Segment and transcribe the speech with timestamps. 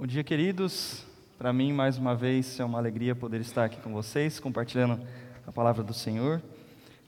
[0.00, 1.04] Bom dia, queridos.
[1.36, 4.98] Para mim, mais uma vez, é uma alegria poder estar aqui com vocês, compartilhando
[5.46, 6.40] a palavra do Senhor.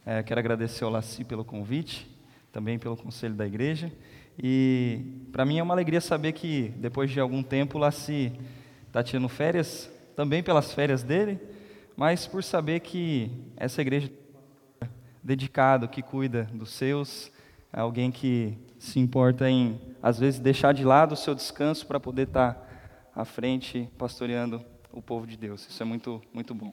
[0.04, 2.06] É, quero agradecer ao Laci pelo convite,
[2.52, 3.90] também pelo conselho da igreja.
[4.38, 8.30] E para mim é uma alegria saber que, depois de algum tempo, o Laci
[8.88, 11.40] está tirando férias, também pelas férias dele,
[11.96, 14.12] mas por saber que essa igreja
[14.82, 14.86] é
[15.22, 17.32] dedicado, que cuida dos seus,
[17.72, 21.98] é alguém que se importa em, às vezes, deixar de lado o seu descanso para
[21.98, 22.71] poder estar tá
[23.14, 25.66] à frente pastoreando o povo de Deus.
[25.68, 26.72] Isso é muito, muito bom.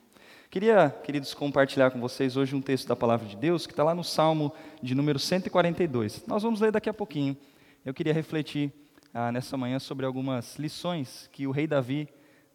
[0.50, 3.94] Queria, queridos, compartilhar com vocês hoje um texto da palavra de Deus que está lá
[3.94, 6.26] no Salmo de número 142.
[6.26, 7.36] Nós vamos ler daqui a pouquinho.
[7.84, 8.72] Eu queria refletir
[9.14, 12.08] ah, nessa manhã sobre algumas lições que o rei Davi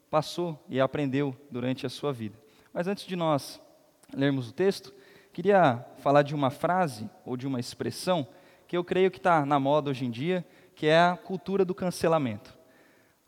[0.10, 2.38] passou e aprendeu durante a sua vida.
[2.74, 3.60] Mas antes de nós
[4.14, 4.94] lermos o texto,
[5.34, 8.28] queria falar de uma frase ou de uma expressão
[8.68, 11.76] que eu creio que está na moda hoje em dia, que é a cultura do
[11.76, 12.55] cancelamento.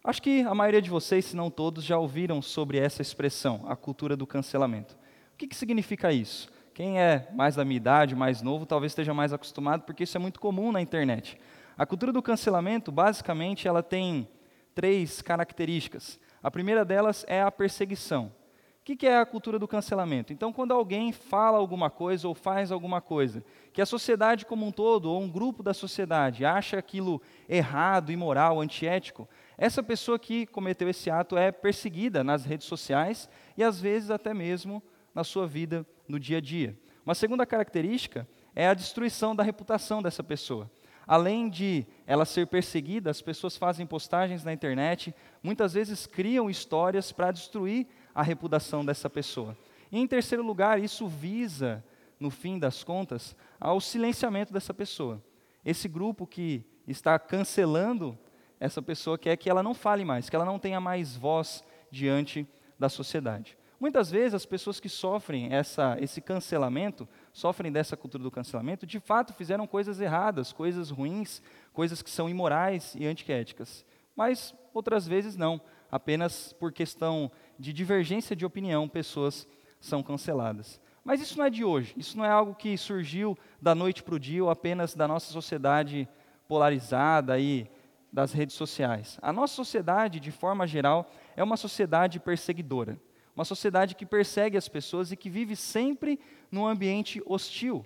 [0.07, 3.75] Acho que a maioria de vocês, se não todos, já ouviram sobre essa expressão, a
[3.75, 4.95] cultura do cancelamento.
[5.33, 6.49] O que, que significa isso?
[6.73, 10.19] Quem é mais da minha idade, mais novo, talvez esteja mais acostumado, porque isso é
[10.19, 11.37] muito comum na internet.
[11.77, 14.29] A cultura do cancelamento, basicamente, ela tem
[14.73, 16.17] três características.
[16.41, 18.31] A primeira delas é a perseguição.
[18.79, 20.31] O que é a cultura do cancelamento?
[20.31, 24.71] Então, quando alguém fala alguma coisa ou faz alguma coisa, que a sociedade como um
[24.71, 30.87] todo, ou um grupo da sociedade, acha aquilo errado, imoral, antiético, essa pessoa que cometeu
[30.87, 33.27] esse ato é perseguida nas redes sociais
[33.57, 34.83] e às vezes até mesmo
[35.15, 36.77] na sua vida no dia a dia.
[37.03, 40.69] Uma segunda característica é a destruição da reputação dessa pessoa.
[41.07, 47.11] Além de ela ser perseguida, as pessoas fazem postagens na internet, muitas vezes criam histórias
[47.11, 49.57] para destruir a reputação dessa pessoa.
[49.91, 51.83] E em terceiro lugar, isso visa,
[52.19, 55.23] no fim das contas, ao silenciamento dessa pessoa.
[55.63, 58.17] Esse grupo que está cancelando
[58.59, 62.47] essa pessoa quer que ela não fale mais, que ela não tenha mais voz diante
[62.79, 63.57] da sociedade.
[63.79, 68.99] Muitas vezes as pessoas que sofrem essa, esse cancelamento, sofrem dessa cultura do cancelamento, de
[68.99, 73.85] fato fizeram coisas erradas, coisas ruins, coisas que são imorais e antiéticas.
[74.15, 79.47] Mas outras vezes não, apenas por questão de divergência de opinião, pessoas
[79.79, 80.81] são canceladas.
[81.03, 84.15] Mas isso não é de hoje, isso não é algo que surgiu da noite para
[84.15, 86.09] o dia ou apenas da nossa sociedade
[86.47, 87.69] polarizada e
[88.11, 89.17] das redes sociais.
[89.21, 92.99] A nossa sociedade, de forma geral, é uma sociedade perseguidora.
[93.35, 96.19] Uma sociedade que persegue as pessoas e que vive sempre
[96.51, 97.85] num ambiente hostil.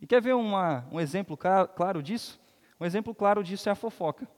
[0.00, 2.40] E quer ver uma, um exemplo claro disso?
[2.78, 4.28] Um exemplo claro disso é a fofoca.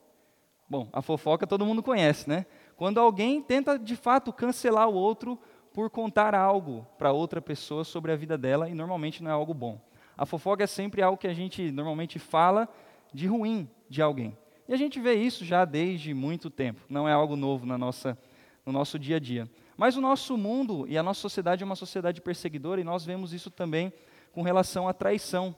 [0.69, 2.47] Bom, a fofoca todo mundo conhece, né?
[2.77, 5.39] Quando alguém tenta de fato cancelar o outro
[5.73, 9.53] por contar algo para outra pessoa sobre a vida dela e normalmente não é algo
[9.53, 9.81] bom.
[10.17, 12.69] A fofoca é sempre algo que a gente normalmente fala
[13.13, 14.37] de ruim de alguém.
[14.69, 18.19] E a gente vê isso já desde muito tempo, não é algo novo na nossa,
[18.65, 19.49] no nosso dia a dia.
[19.77, 23.33] Mas o nosso mundo e a nossa sociedade é uma sociedade perseguidora e nós vemos
[23.33, 23.93] isso também
[24.33, 25.55] com relação à traição.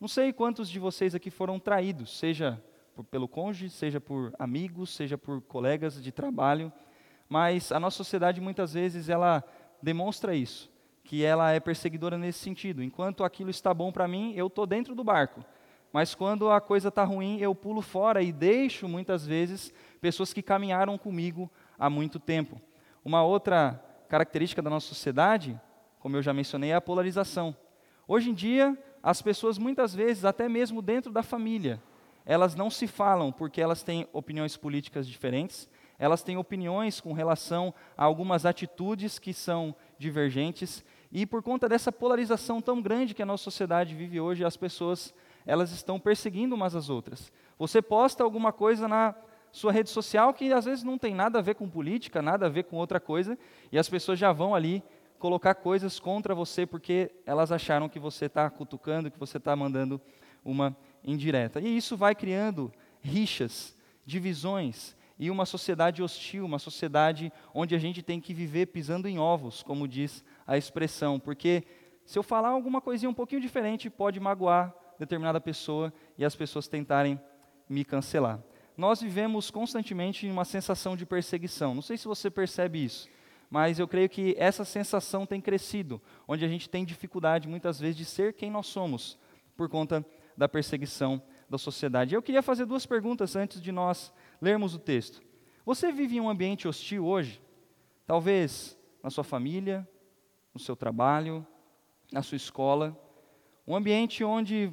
[0.00, 2.62] Não sei quantos de vocês aqui foram traídos, seja
[2.94, 6.72] por, pelo cônjuge, seja por amigos, seja por colegas de trabalho,
[7.28, 9.44] mas a nossa sociedade muitas vezes ela
[9.82, 10.70] demonstra isso,
[11.04, 12.82] que ela é perseguidora nesse sentido.
[12.82, 15.44] Enquanto aquilo está bom para mim, eu estou dentro do barco.
[15.92, 20.42] Mas quando a coisa está ruim, eu pulo fora e deixo muitas vezes pessoas que
[20.42, 22.60] caminharam comigo há muito tempo.
[23.04, 25.58] Uma outra característica da nossa sociedade,
[25.98, 27.56] como eu já mencionei, é a polarização.
[28.06, 31.82] Hoje em dia, as pessoas muitas vezes, até mesmo dentro da família,
[32.24, 35.68] elas não se falam porque elas têm opiniões políticas diferentes,
[35.98, 41.90] elas têm opiniões com relação a algumas atitudes que são divergentes, e por conta dessa
[41.90, 45.14] polarização tão grande que a nossa sociedade vive hoje, as pessoas
[45.48, 47.32] elas estão perseguindo umas às outras.
[47.58, 49.14] Você posta alguma coisa na
[49.50, 52.48] sua rede social que às vezes não tem nada a ver com política, nada a
[52.50, 53.36] ver com outra coisa,
[53.72, 54.84] e as pessoas já vão ali
[55.18, 59.98] colocar coisas contra você porque elas acharam que você está cutucando, que você está mandando
[60.44, 61.62] uma indireta.
[61.62, 62.70] E isso vai criando
[63.00, 69.08] rixas, divisões e uma sociedade hostil, uma sociedade onde a gente tem que viver pisando
[69.08, 71.64] em ovos, como diz a expressão, porque
[72.04, 76.68] se eu falar alguma coisinha um pouquinho diferente pode magoar determinada pessoa e as pessoas
[76.68, 77.20] tentarem
[77.68, 78.42] me cancelar.
[78.76, 81.74] Nós vivemos constantemente em uma sensação de perseguição.
[81.74, 83.08] Não sei se você percebe isso,
[83.50, 87.96] mas eu creio que essa sensação tem crescido, onde a gente tem dificuldade muitas vezes
[87.96, 89.18] de ser quem nós somos,
[89.56, 90.04] por conta
[90.36, 91.20] da perseguição
[91.50, 92.14] da sociedade.
[92.14, 95.20] Eu queria fazer duas perguntas antes de nós lermos o texto.
[95.64, 97.42] Você vive em um ambiente hostil hoje?
[98.06, 99.86] Talvez na sua família,
[100.54, 101.46] no seu trabalho,
[102.12, 102.96] na sua escola,
[103.66, 104.72] um ambiente onde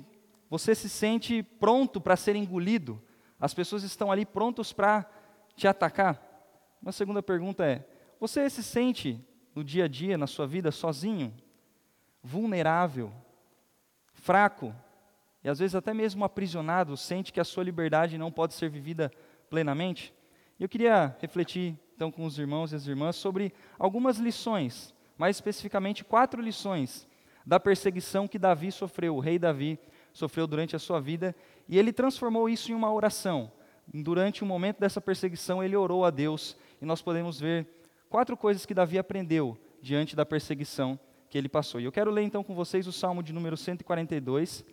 [0.57, 3.01] você se sente pronto para ser engolido.
[3.37, 5.05] As pessoas estão ali prontos para
[5.53, 6.21] te atacar.
[6.81, 7.85] Uma segunda pergunta é:
[8.19, 9.19] você se sente
[9.53, 11.33] no dia a dia, na sua vida, sozinho,
[12.23, 13.11] vulnerável,
[14.13, 14.73] fraco
[15.43, 19.11] e às vezes até mesmo aprisionado, sente que a sua liberdade não pode ser vivida
[19.49, 20.13] plenamente?
[20.57, 26.03] Eu queria refletir então com os irmãos e as irmãs sobre algumas lições, mais especificamente
[26.03, 27.07] quatro lições
[27.45, 29.77] da perseguição que Davi sofreu, o rei Davi
[30.15, 31.35] sofreu durante a sua vida,
[31.67, 33.51] e ele transformou isso em uma oração.
[33.85, 37.67] Durante o momento dessa perseguição, ele orou a Deus, e nós podemos ver
[38.09, 40.97] quatro coisas que Davi aprendeu diante da perseguição
[41.29, 41.81] que ele passou.
[41.81, 44.63] E eu quero ler então com vocês o Salmo de número 142,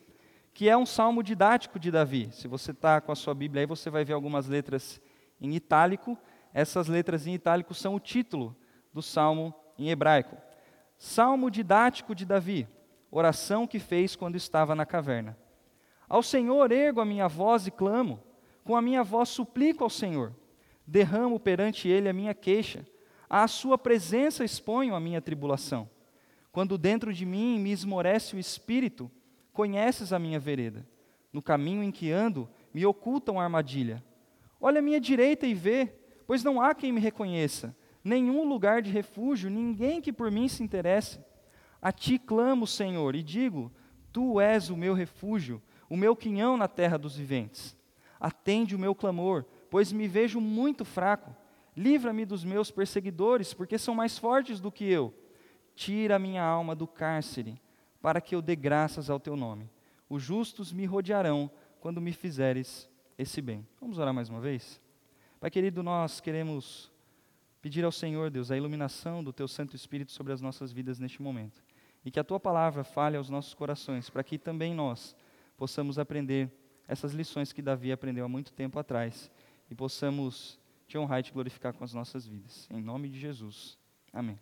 [0.54, 2.28] que é um salmo didático de Davi.
[2.30, 5.00] Se você está com a sua Bíblia aí, você vai ver algumas letras
[5.40, 6.16] em itálico.
[6.54, 8.54] Essas letras em itálico são o título
[8.92, 10.36] do salmo em hebraico.
[10.96, 12.68] Salmo didático de Davi,
[13.12, 15.38] oração que fez quando estava na caverna.
[16.08, 18.20] Ao Senhor ergo a minha voz e clamo,
[18.64, 20.34] com a minha voz suplico ao Senhor.
[20.84, 22.84] Derramo perante ele a minha queixa,
[23.30, 25.88] à sua presença exponho a minha tribulação.
[26.50, 29.10] Quando dentro de mim me esmorece o espírito,
[29.52, 30.84] conheces a minha vereda.
[31.32, 34.02] No caminho em que ando, me ocultam a armadilha.
[34.60, 35.92] Olha à minha direita e vê,
[36.26, 37.74] pois não há quem me reconheça
[38.04, 41.20] nenhum lugar de refúgio, ninguém que por mim se interesse.
[41.82, 43.72] A ti clamo, Senhor, e digo:
[44.12, 47.76] Tu és o meu refúgio, o meu quinhão na terra dos viventes.
[48.20, 51.34] Atende o meu clamor, pois me vejo muito fraco.
[51.76, 55.12] Livra-me dos meus perseguidores, porque são mais fortes do que eu.
[55.74, 57.60] Tira a minha alma do cárcere,
[58.00, 59.68] para que eu dê graças ao teu nome.
[60.08, 61.50] Os justos me rodearão
[61.80, 62.88] quando me fizeres
[63.18, 63.66] esse bem.
[63.80, 64.80] Vamos orar mais uma vez?
[65.40, 66.92] Pai querido, nós queremos
[67.60, 71.20] pedir ao Senhor, Deus, a iluminação do Teu Santo Espírito sobre as nossas vidas neste
[71.22, 71.62] momento.
[72.04, 75.16] E que a Tua palavra fale aos nossos corações, para que também nós
[75.56, 76.50] possamos aprender
[76.88, 79.30] essas lições que Davi aprendeu há muito tempo atrás
[79.70, 82.68] e possamos te honrar e te glorificar com as nossas vidas.
[82.70, 83.78] Em nome de Jesus.
[84.12, 84.38] Amém.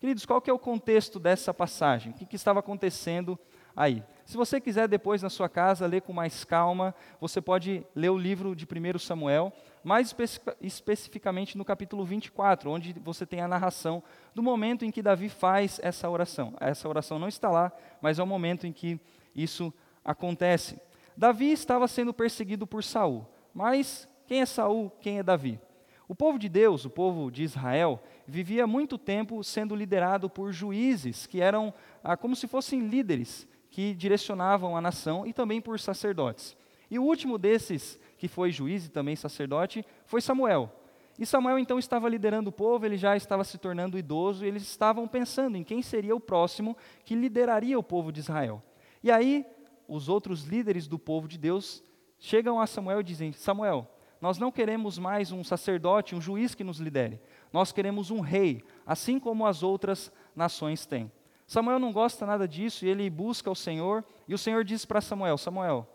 [0.00, 2.12] Queridos, qual que é o contexto dessa passagem?
[2.12, 3.38] O que, que estava acontecendo
[3.76, 4.02] aí.
[4.24, 8.16] Se você quiser depois na sua casa ler com mais calma, você pode ler o
[8.16, 9.52] livro de 1 Samuel,
[9.86, 10.12] mais
[10.60, 14.02] especificamente no capítulo 24, onde você tem a narração
[14.34, 16.54] do momento em que Davi faz essa oração.
[16.58, 17.70] Essa oração não está lá,
[18.02, 18.98] mas é o momento em que
[19.32, 19.72] isso
[20.04, 20.76] acontece.
[21.16, 25.60] Davi estava sendo perseguido por Saul, mas quem é Saul, quem é Davi?
[26.08, 31.28] O povo de Deus, o povo de Israel, vivia muito tempo sendo liderado por juízes
[31.28, 31.72] que eram
[32.02, 36.56] ah, como se fossem líderes que direcionavam a nação e também por sacerdotes.
[36.90, 40.70] E o último desses, que foi juiz e também sacerdote, foi Samuel.
[41.16, 44.64] E Samuel então estava liderando o povo, ele já estava se tornando idoso, e eles
[44.64, 48.60] estavam pensando em quem seria o próximo que lideraria o povo de Israel.
[49.02, 49.46] E aí,
[49.88, 51.82] os outros líderes do povo de Deus
[52.18, 53.88] chegam a Samuel e dizem: Samuel,
[54.20, 57.20] nós não queremos mais um sacerdote, um juiz que nos lidere.
[57.52, 61.12] Nós queremos um rei, assim como as outras nações têm.
[61.46, 65.00] Samuel não gosta nada disso e ele busca o Senhor, e o Senhor diz para
[65.00, 65.86] Samuel: Samuel,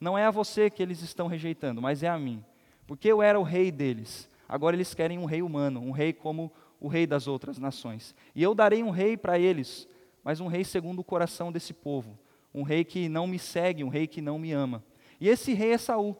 [0.00, 2.44] não é a você que eles estão rejeitando, mas é a mim,
[2.86, 4.28] porque eu era o rei deles.
[4.48, 8.14] Agora eles querem um rei humano, um rei como o rei das outras nações.
[8.34, 9.88] E eu darei um rei para eles,
[10.22, 12.18] mas um rei segundo o coração desse povo,
[12.54, 14.84] um rei que não me segue, um rei que não me ama.
[15.20, 16.16] E esse rei é Saul.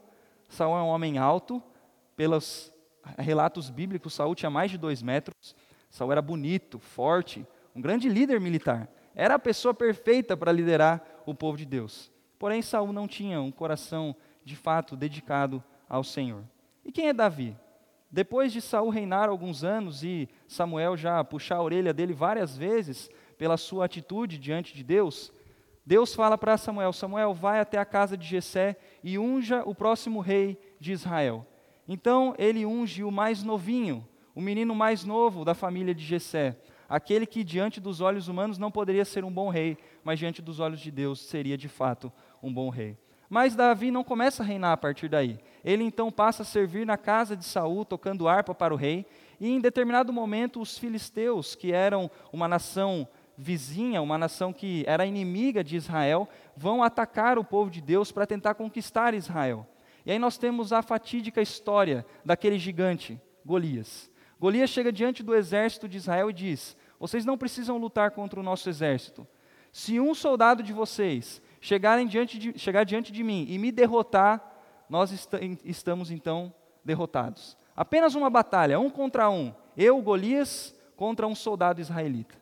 [0.49, 1.63] Saul é um homem alto,
[2.17, 2.73] pelos
[3.19, 5.55] relatos bíblicos, Saul tinha mais de dois metros.
[5.91, 8.91] Saul era bonito, forte, um grande líder militar.
[9.15, 12.11] Era a pessoa perfeita para liderar o povo de Deus.
[12.39, 14.15] Porém, Saul não tinha um coração
[14.45, 16.45] de fato dedicado ao Senhor.
[16.85, 17.57] E quem é Davi?
[18.11, 23.11] Depois de Saul reinar alguns anos e Samuel já puxar a orelha dele várias vezes
[23.37, 25.33] pela sua atitude diante de Deus,
[25.85, 30.21] Deus fala para Samuel: Samuel, vai até a casa de Jessé e unja o próximo
[30.21, 31.47] rei de Israel.
[31.87, 37.25] Então ele unge o mais novinho, o menino mais novo da família de Jessé, aquele
[37.25, 40.81] que diante dos olhos humanos não poderia ser um bom rei, mas diante dos olhos
[40.81, 42.13] de Deus seria de fato
[42.47, 42.97] um bom rei.
[43.29, 45.39] Mas Davi não começa a reinar a partir daí.
[45.65, 49.05] Ele então passa a servir na casa de Saul, tocando harpa para o rei,
[49.41, 55.05] e em determinado momento os filisteus, que eram uma nação vizinha, uma nação que era
[55.05, 59.67] inimiga de Israel, vão atacar o povo de Deus para tentar conquistar Israel.
[60.07, 64.11] E aí nós temos a fatídica história daquele gigante, Golias.
[64.39, 68.43] Golias chega diante do exército de Israel e diz: Vocês não precisam lutar contra o
[68.43, 69.27] nosso exército.
[69.73, 74.41] Se um soldado de vocês chegarem diante de, chegar diante de mim e me derrotar,
[74.89, 75.31] nós est
[75.65, 76.53] estamos então
[76.85, 77.57] derrotados.
[77.75, 79.53] Apenas uma batalha, um contra um.
[79.77, 82.35] Eu, Golias, contra um soldado israelita.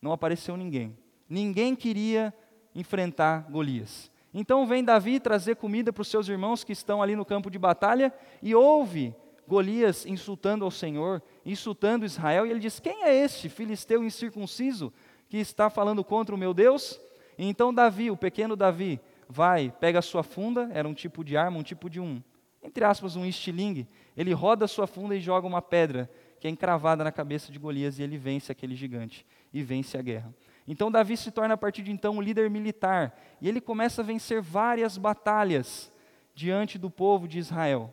[0.00, 0.96] Não apareceu ninguém.
[1.28, 2.32] Ninguém queria
[2.74, 4.10] enfrentar Golias.
[4.34, 7.58] Então vem Davi trazer comida para os seus irmãos que estão ali no campo de
[7.58, 9.14] batalha e ouve
[9.46, 14.92] Golias insultando ao Senhor, insultando Israel, e ele diz: Quem é este filisteu incircunciso
[15.28, 17.00] que está falando contra o meu Deus?
[17.38, 21.36] E então Davi, o pequeno Davi, vai, pega a sua funda, era um tipo de
[21.36, 22.22] arma, um tipo de um,
[22.62, 23.88] entre aspas, um estilingue.
[24.16, 27.58] Ele roda a sua funda e joga uma pedra que é encravada na cabeça de
[27.58, 30.34] Golias e ele vence aquele gigante e vence a guerra.
[30.66, 34.04] Então Davi se torna a partir de então um líder militar e ele começa a
[34.04, 35.92] vencer várias batalhas
[36.34, 37.92] diante do povo de Israel.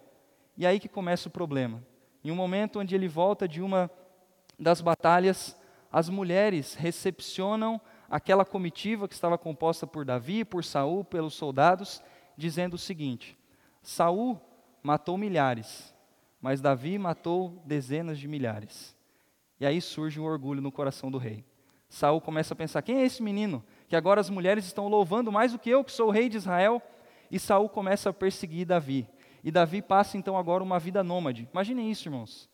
[0.58, 1.84] E aí que começa o problema.
[2.24, 3.90] Em um momento onde ele volta de uma
[4.58, 5.56] das batalhas,
[5.92, 7.80] as mulheres recepcionam
[8.10, 12.02] aquela comitiva que estava composta por Davi, por Saul, pelos soldados,
[12.36, 13.38] dizendo o seguinte:
[13.82, 14.40] Saul
[14.82, 15.94] matou milhares,
[16.42, 18.96] mas Davi matou dezenas de milhares.
[19.60, 21.46] E aí surge um orgulho no coração do rei.
[21.90, 23.64] Saul começa a pensar: quem é esse menino?
[23.88, 26.38] Que agora as mulheres estão louvando mais do que eu, que sou o rei de
[26.38, 26.82] Israel.
[27.32, 29.08] E Saul começa a perseguir Davi.
[29.44, 31.48] E Davi passa então agora uma vida nômade.
[31.52, 32.50] Imaginem isso, irmãos.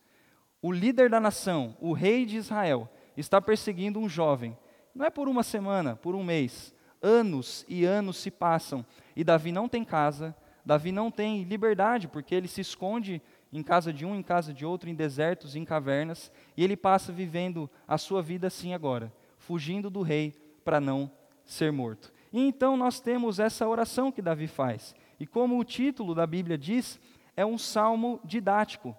[0.60, 4.56] O líder da nação, o rei de Israel, está perseguindo um jovem.
[4.96, 6.74] Não é por uma semana, por um mês.
[7.02, 8.84] Anos e anos se passam.
[9.14, 10.34] E Davi não tem casa,
[10.64, 13.20] Davi não tem liberdade, porque ele se esconde
[13.52, 17.12] em casa de um, em casa de outro, em desertos, em cavernas, e ele passa
[17.12, 20.32] vivendo a sua vida assim agora, fugindo do rei
[20.64, 21.10] para não
[21.44, 22.10] ser morto.
[22.32, 24.96] E então nós temos essa oração que Davi faz.
[25.20, 26.98] E como o título da Bíblia diz,
[27.36, 28.96] é um salmo didático.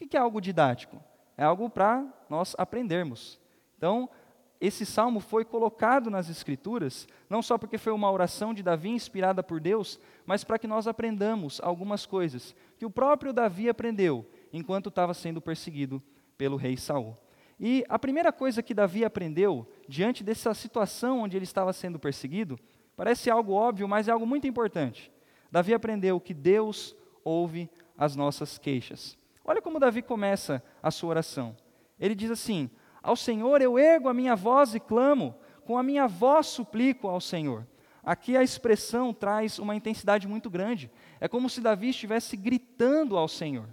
[0.00, 0.98] O que é algo didático?
[1.36, 3.38] É algo para nós aprendermos.
[3.76, 4.10] Então,
[4.60, 9.42] esse salmo foi colocado nas Escrituras, não só porque foi uma oração de Davi inspirada
[9.42, 14.88] por Deus, mas para que nós aprendamos algumas coisas que o próprio Davi aprendeu enquanto
[14.88, 16.02] estava sendo perseguido
[16.36, 17.16] pelo rei Saul.
[17.60, 22.58] E a primeira coisa que Davi aprendeu diante dessa situação onde ele estava sendo perseguido,
[22.96, 25.12] parece algo óbvio, mas é algo muito importante.
[25.50, 29.16] Davi aprendeu que Deus ouve as nossas queixas.
[29.44, 31.56] Olha como Davi começa a sua oração.
[31.98, 32.70] Ele diz assim:
[33.02, 37.20] Ao Senhor eu ergo a minha voz e clamo, com a minha voz suplico ao
[37.20, 37.66] Senhor.
[38.02, 40.90] Aqui a expressão traz uma intensidade muito grande.
[41.20, 43.68] É como se Davi estivesse gritando ao Senhor.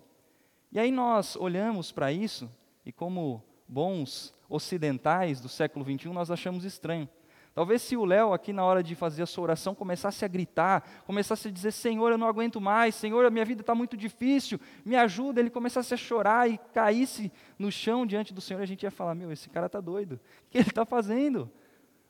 [0.71, 2.49] E aí nós olhamos para isso
[2.85, 7.07] e, como bons ocidentais do século XXI, nós achamos estranho.
[7.55, 10.85] Talvez se o Léo, aqui na hora de fazer a sua oração, começasse a gritar,
[11.05, 14.59] começasse a dizer: Senhor, eu não aguento mais, Senhor, a minha vida está muito difícil,
[14.83, 15.39] me ajuda.
[15.39, 19.15] Ele começasse a chorar e caísse no chão diante do Senhor, a gente ia falar:
[19.15, 21.49] Meu, esse cara está doido, o que ele está fazendo?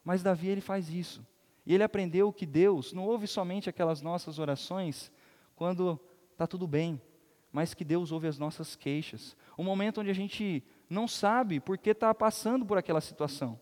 [0.04, 1.24] Mas Davi, ele faz isso.
[1.64, 5.12] E ele aprendeu que Deus não ouve somente aquelas nossas orações
[5.56, 6.00] quando
[6.32, 7.00] está tudo bem,
[7.52, 9.38] mas que Deus ouve as nossas queixas.
[9.56, 13.60] Um momento onde a gente não sabe por que está passando por aquela situação.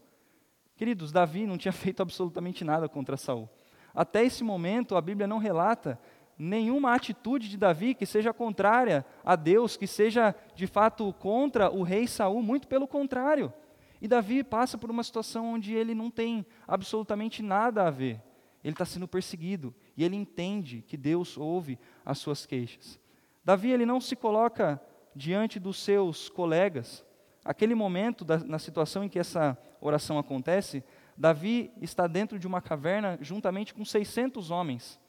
[0.76, 3.50] Queridos, Davi não tinha feito absolutamente nada contra Saul.
[3.94, 6.00] Até esse momento, a Bíblia não relata
[6.38, 11.84] nenhuma atitude de Davi que seja contrária a Deus, que seja de fato contra o
[11.84, 13.54] rei Saul, muito pelo contrário.
[14.02, 18.22] E Davi passa por uma situação onde ele não tem absolutamente nada a ver.
[18.64, 23.00] Ele está sendo perseguido e ele entende que Deus ouve as suas queixas.
[23.46, 24.82] Davi ele não se coloca
[25.16, 27.06] diante dos seus colegas
[27.44, 30.84] aquele momento, da, na situação em que essa oração acontece,
[31.18, 35.00] Davi está dentro de uma caverna juntamente com 600 homens.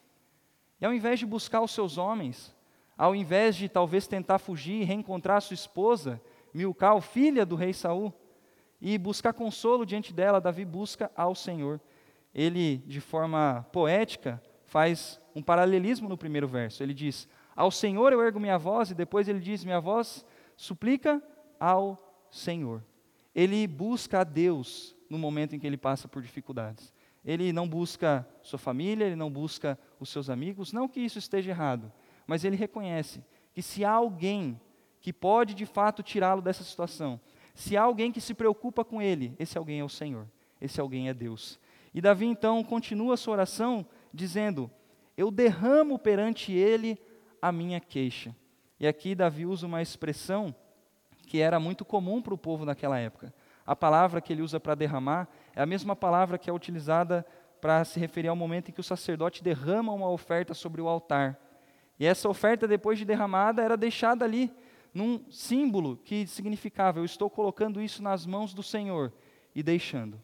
[0.80, 2.54] E ao invés de buscar os seus homens,
[2.96, 6.20] ao invés de talvez tentar fugir e reencontrar sua esposa,
[6.52, 8.12] Milcal, filha do rei Saul,
[8.80, 11.80] e buscar consolo diante dela, Davi busca ao Senhor.
[12.32, 16.82] Ele, de forma poética, faz um paralelismo no primeiro verso.
[16.82, 20.24] Ele diz: Ao Senhor eu ergo minha voz, e depois ele diz: Minha voz
[20.56, 21.20] suplica
[21.58, 22.82] ao Senhor.
[23.32, 26.92] Ele busca a Deus no momento em que ele passa por dificuldades.
[27.24, 31.50] Ele não busca sua família, ele não busca os seus amigos, não que isso esteja
[31.50, 31.90] errado,
[32.26, 33.24] mas ele reconhece
[33.54, 34.60] que se há alguém
[35.00, 37.20] que pode de fato tirá-lo dessa situação,
[37.54, 40.26] se há alguém que se preocupa com ele, esse alguém é o Senhor,
[40.60, 41.58] esse alguém é Deus.
[41.94, 44.70] E Davi então continua a sua oração dizendo:
[45.16, 46.98] Eu derramo perante ele
[47.40, 48.34] a minha queixa.
[48.80, 50.54] E aqui Davi usa uma expressão
[51.24, 53.32] que era muito comum para o povo naquela época.
[53.66, 57.24] A palavra que ele usa para derramar é a mesma palavra que é utilizada
[57.60, 61.40] para se referir ao momento em que o sacerdote derrama uma oferta sobre o altar.
[61.98, 64.52] E essa oferta, depois de derramada, era deixada ali,
[64.92, 69.12] num símbolo que significava: eu estou colocando isso nas mãos do Senhor
[69.54, 70.20] e deixando.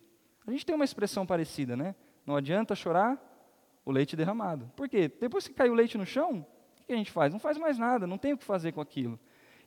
[0.47, 1.95] A gente tem uma expressão parecida, né?
[2.26, 3.19] Não adianta chorar
[3.85, 4.71] o leite derramado.
[4.76, 5.11] Por quê?
[5.21, 6.47] Depois que cai o leite no chão,
[6.80, 7.33] o que a gente faz?
[7.33, 9.19] Não faz mais nada, não tem o que fazer com aquilo.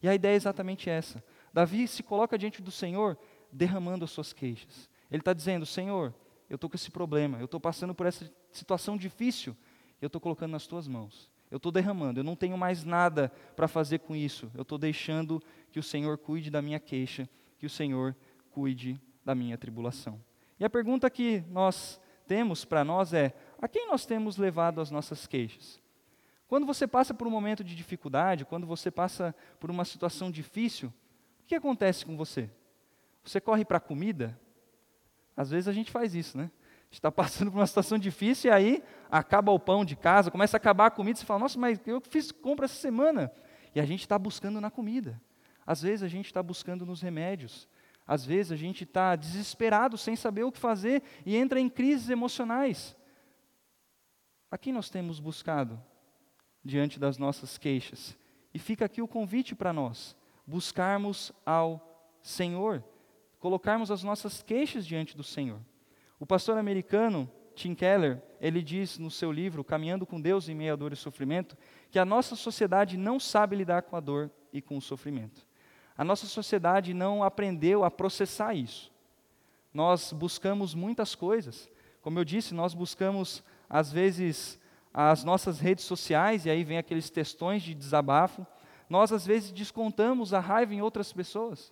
[0.03, 1.23] E a ideia é exatamente essa.
[1.53, 3.17] Davi se coloca diante do Senhor
[3.49, 4.89] derramando as suas queixas.
[5.09, 6.13] Ele está dizendo: Senhor,
[6.49, 9.55] eu estou com esse problema, eu estou passando por essa situação difícil,
[10.01, 11.31] eu estou colocando nas tuas mãos.
[11.49, 14.51] Eu estou derramando, eu não tenho mais nada para fazer com isso.
[14.55, 15.41] Eu estou deixando
[15.71, 17.29] que o Senhor cuide da minha queixa,
[17.59, 18.15] que o Senhor
[18.49, 20.19] cuide da minha tribulação.
[20.59, 24.89] E a pergunta que nós temos para nós é: a quem nós temos levado as
[24.89, 25.82] nossas queixas?
[26.53, 30.93] Quando você passa por um momento de dificuldade, quando você passa por uma situação difícil,
[31.41, 32.47] o que acontece com você?
[33.23, 34.39] Você corre para a comida?
[35.35, 36.51] Às vezes a gente faz isso, né?
[36.91, 40.59] está passando por uma situação difícil e aí acaba o pão de casa, começa a
[40.59, 43.33] acabar a comida, você fala, nossa, mas eu fiz compra essa semana.
[43.73, 45.19] E a gente está buscando na comida.
[45.65, 47.67] Às vezes a gente está buscando nos remédios.
[48.05, 52.11] Às vezes a gente está desesperado, sem saber o que fazer e entra em crises
[52.11, 52.95] emocionais.
[54.51, 55.81] A quem nós temos buscado
[56.63, 58.17] diante das nossas queixas?
[58.53, 60.15] E fica aqui o convite para nós:
[60.45, 62.83] buscarmos ao Senhor,
[63.39, 65.59] colocarmos as nossas queixas diante do Senhor.
[66.19, 70.73] O pastor americano Tim Keller, ele diz no seu livro Caminhando com Deus em meio
[70.73, 71.57] à dor e sofrimento,
[71.91, 75.45] que a nossa sociedade não sabe lidar com a dor e com o sofrimento.
[75.97, 78.91] A nossa sociedade não aprendeu a processar isso.
[79.73, 81.69] Nós buscamos muitas coisas.
[82.01, 84.59] Como eu disse, nós buscamos, às vezes,
[84.93, 88.45] as nossas redes sociais, e aí vem aqueles textões de desabafo.
[88.87, 91.71] Nós, às vezes, descontamos a raiva em outras pessoas.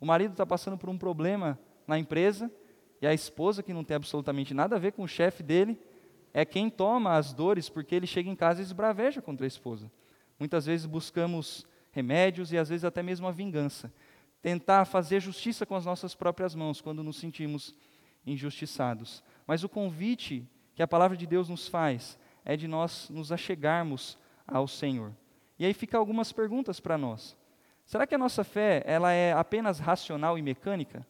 [0.00, 2.50] O marido está passando por um problema na empresa,
[3.00, 5.78] e a esposa, que não tem absolutamente nada a ver com o chefe dele,
[6.32, 9.90] é quem toma as dores porque ele chega em casa e esbraveja contra a esposa.
[10.38, 13.92] Muitas vezes buscamos remédios e às vezes até mesmo a vingança.
[14.40, 17.74] Tentar fazer justiça com as nossas próprias mãos quando nos sentimos
[18.26, 19.22] injustiçados.
[19.46, 24.18] Mas o convite que a palavra de Deus nos faz é de nós nos achegarmos
[24.46, 25.12] ao Senhor.
[25.58, 27.36] E aí fica algumas perguntas para nós.
[27.84, 31.06] Será que a nossa fé ela é apenas racional e mecânica?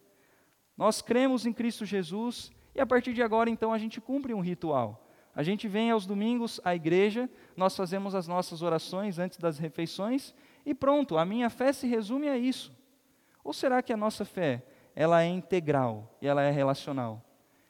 [0.76, 4.40] Nós cremos em Cristo Jesus e a partir de agora, então, a gente cumpre um
[4.40, 5.06] ritual.
[5.34, 10.34] A gente vem aos domingos à igreja, nós fazemos as nossas orações antes das refeições
[10.64, 12.72] e pronto, a minha fé se resume a isso.
[13.42, 14.62] Ou será que a nossa fé,
[14.94, 17.24] ela é integral e ela é relacional?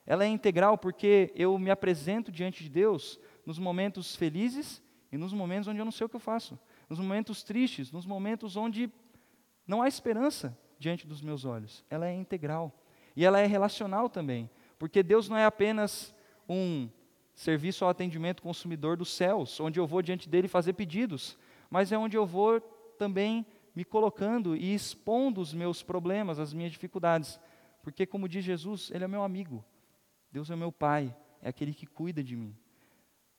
[0.04, 5.32] Ela é integral porque eu me apresento diante de Deus nos momentos felizes e nos
[5.32, 8.90] momentos onde eu não sei o que eu faço, nos momentos tristes, nos momentos onde
[9.66, 11.84] não há esperança diante dos meus olhos.
[11.88, 12.72] Ela é integral.
[13.14, 16.14] E ela é relacional também, porque Deus não é apenas
[16.48, 16.88] um
[17.34, 21.36] serviço ao atendimento consumidor dos céus, onde eu vou diante dele fazer pedidos,
[21.70, 22.60] mas é onde eu vou
[22.98, 27.40] também me colocando e expondo os meus problemas, as minhas dificuldades.
[27.82, 29.64] Porque, como diz Jesus, Ele é meu amigo,
[30.30, 32.56] Deus é meu Pai, é aquele que cuida de mim.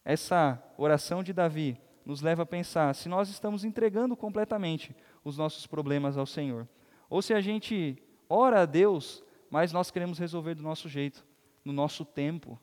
[0.05, 5.65] Essa oração de Davi nos leva a pensar se nós estamos entregando completamente os nossos
[5.65, 6.67] problemas ao Senhor,
[7.09, 11.23] ou se a gente ora a Deus mas nós queremos resolver do nosso jeito,
[11.63, 12.59] no nosso tempo,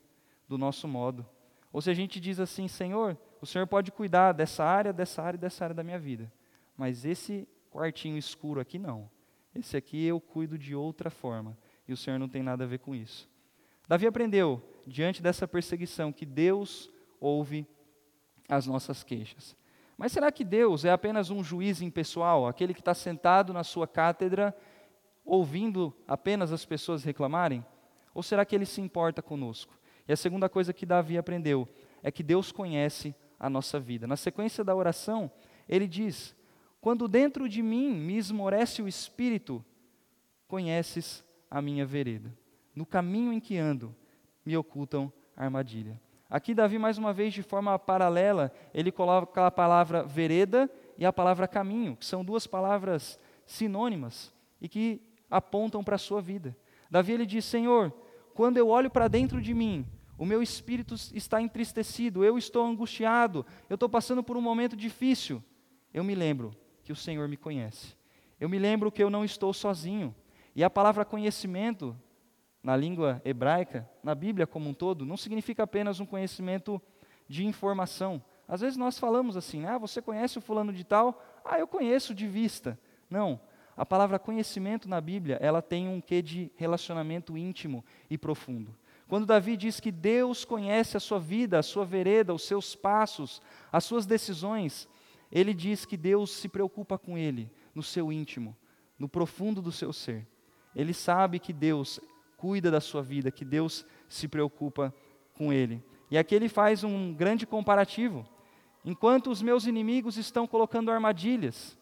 [0.49, 1.25] do nosso modo.
[1.73, 5.37] Ou se a gente diz assim, Senhor, o Senhor pode cuidar dessa área, dessa área
[5.37, 6.33] e dessa área da minha vida,
[6.77, 9.09] mas esse quartinho escuro aqui não.
[9.55, 12.81] Esse aqui eu cuido de outra forma, e o Senhor não tem nada a ver
[12.81, 13.31] com isso.
[13.87, 17.67] Davi aprendeu, diante dessa perseguição, que Deus ouve
[18.49, 19.55] as nossas queixas.
[19.97, 23.87] Mas será que Deus é apenas um juiz impessoal, aquele que está sentado na sua
[23.87, 24.57] cátedra
[25.25, 27.65] ouvindo apenas as pessoas reclamarem?
[28.15, 29.79] Ou será que ele se importa conosco?
[30.09, 31.69] E a segunda coisa que Davi aprendeu
[32.03, 34.07] é que Deus conhece a nossa vida.
[34.07, 35.31] Na sequência da oração,
[35.69, 36.35] ele diz:
[36.81, 39.65] Quando dentro de mim me esmorece o espírito,
[40.49, 42.37] conheces a minha vereda.
[42.75, 43.95] No caminho em que ando,
[44.45, 46.01] me ocultam armadilha.
[46.31, 51.13] Aqui, Davi, mais uma vez, de forma paralela, ele coloca a palavra vereda e a
[51.13, 56.57] palavra caminho, que são duas palavras sinônimas e que apontam para a sua vida.
[56.89, 57.93] Davi ele diz: Senhor,
[58.33, 59.85] quando eu olho para dentro de mim,
[60.17, 65.43] o meu espírito está entristecido, eu estou angustiado, eu estou passando por um momento difícil.
[65.93, 66.53] Eu me lembro
[66.85, 67.97] que o Senhor me conhece.
[68.39, 70.15] Eu me lembro que eu não estou sozinho.
[70.55, 71.97] E a palavra conhecimento,
[72.63, 76.81] na língua hebraica, na Bíblia como um todo, não significa apenas um conhecimento
[77.29, 78.23] de informação.
[78.47, 81.23] Às vezes nós falamos assim, ah, você conhece o fulano de tal?
[81.45, 82.79] Ah, eu conheço de vista.
[83.09, 83.41] Não,
[83.77, 88.77] a palavra conhecimento na Bíblia, ela tem um quê de relacionamento íntimo e profundo.
[89.09, 93.41] Quando Davi diz que Deus conhece a sua vida, a sua vereda, os seus passos,
[93.73, 94.89] as suas decisões,
[95.33, 98.57] ele diz que Deus se preocupa com ele, no seu íntimo,
[98.99, 100.29] no profundo do seu ser.
[100.75, 102.01] Ele sabe que Deus
[102.41, 104.95] cuida da sua vida, que Deus se preocupa
[105.35, 105.85] com ele.
[106.11, 108.27] E aqui ele faz um grande comparativo.
[108.83, 111.79] Enquanto os meus inimigos estão colocando armadilhas,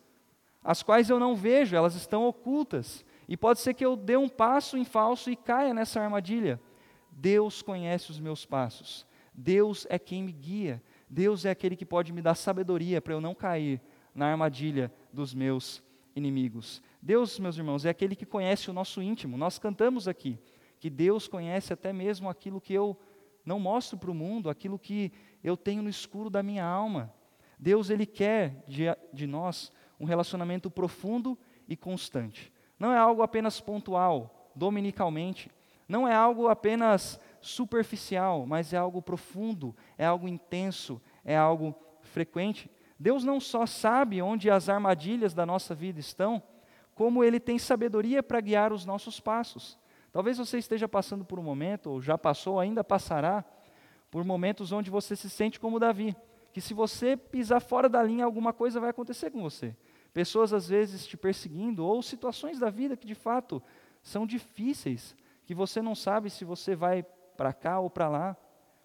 [0.62, 3.06] as quais eu não vejo, elas estão ocultas.
[3.28, 6.60] E pode ser que eu dê um passo em falso e caia nessa armadilha.
[7.12, 9.06] Deus conhece os meus passos.
[9.32, 10.82] Deus é quem me guia.
[11.08, 13.80] Deus é aquele que pode me dar sabedoria para eu não cair
[14.12, 15.80] na armadilha dos meus
[16.16, 16.82] inimigos.
[17.08, 19.38] Deus, meus irmãos, é aquele que conhece o nosso íntimo.
[19.38, 20.38] Nós cantamos aqui
[20.78, 23.00] que Deus conhece até mesmo aquilo que eu
[23.46, 25.10] não mostro para o mundo, aquilo que
[25.42, 27.10] eu tenho no escuro da minha alma.
[27.58, 32.52] Deus, Ele quer de, de nós um relacionamento profundo e constante.
[32.78, 35.50] Não é algo apenas pontual, dominicalmente.
[35.88, 42.70] Não é algo apenas superficial, mas é algo profundo, é algo intenso, é algo frequente.
[42.98, 46.42] Deus não só sabe onde as armadilhas da nossa vida estão,
[46.98, 49.78] como Ele tem sabedoria para guiar os nossos passos.
[50.10, 53.44] Talvez você esteja passando por um momento, ou já passou, ou ainda passará,
[54.10, 56.16] por momentos onde você se sente como Davi,
[56.52, 59.76] que se você pisar fora da linha, alguma coisa vai acontecer com você.
[60.12, 63.62] Pessoas às vezes te perseguindo, ou situações da vida que de fato
[64.02, 65.14] são difíceis,
[65.46, 67.06] que você não sabe se você vai
[67.36, 68.36] para cá ou para lá,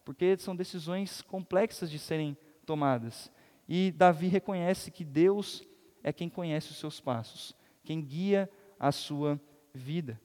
[0.05, 3.31] porque são decisões complexas de serem tomadas.
[3.67, 5.63] E Davi reconhece que Deus
[6.03, 9.39] é quem conhece os seus passos, quem guia a sua
[9.73, 10.19] vida.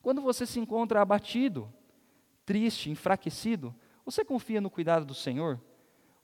[0.00, 1.72] Quando você se encontra abatido,
[2.44, 5.60] triste, enfraquecido, você confia no cuidado do Senhor?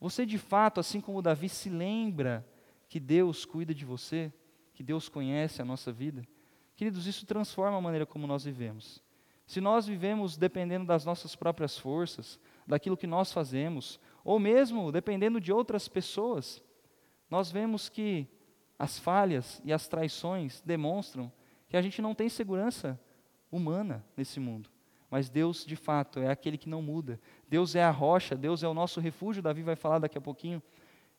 [0.00, 2.46] Você de fato, assim como Davi, se lembra
[2.88, 4.32] que Deus cuida de você,
[4.74, 6.26] que Deus conhece a nossa vida?
[6.76, 9.02] Queridos, isso transforma a maneira como nós vivemos.
[9.46, 15.40] Se nós vivemos dependendo das nossas próprias forças, daquilo que nós fazemos, ou mesmo dependendo
[15.40, 16.62] de outras pessoas,
[17.28, 18.26] nós vemos que
[18.80, 21.30] as falhas e as traições demonstram
[21.68, 22.98] que a gente não tem segurança
[23.52, 24.70] humana nesse mundo.
[25.10, 27.20] Mas Deus, de fato, é aquele que não muda.
[27.46, 29.42] Deus é a rocha, Deus é o nosso refúgio.
[29.42, 30.62] Davi vai falar daqui a pouquinho.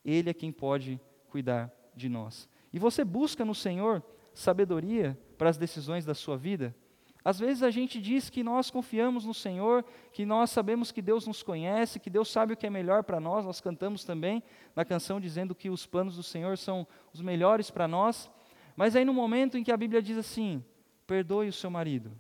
[0.04, 2.50] Ele é quem pode cuidar de nós.
[2.74, 4.02] E você busca no Senhor
[4.34, 6.76] sabedoria para as decisões da sua vida?
[7.24, 11.28] Às vezes a gente diz que nós confiamos no Senhor, que nós sabemos que Deus
[11.28, 13.46] nos conhece, que Deus sabe o que é melhor para nós.
[13.46, 14.42] Nós cantamos também
[14.76, 18.30] na canção dizendo que os planos do Senhor são os melhores para nós.
[18.76, 20.66] Mas aí no momento em que a Bíblia diz assim:
[21.06, 22.12] perdoe o seu marido.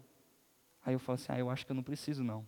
[0.85, 2.45] Aí eu falo assim: ah, eu acho que eu não preciso não.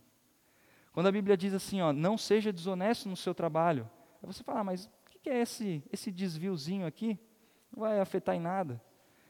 [0.94, 3.90] Quando a Bíblia diz assim, ó, não seja desonesto no seu trabalho.
[4.22, 4.90] Aí você fala, ah, mas o
[5.20, 7.18] que é esse, esse desviozinho aqui?
[7.72, 8.80] Não vai afetar em nada.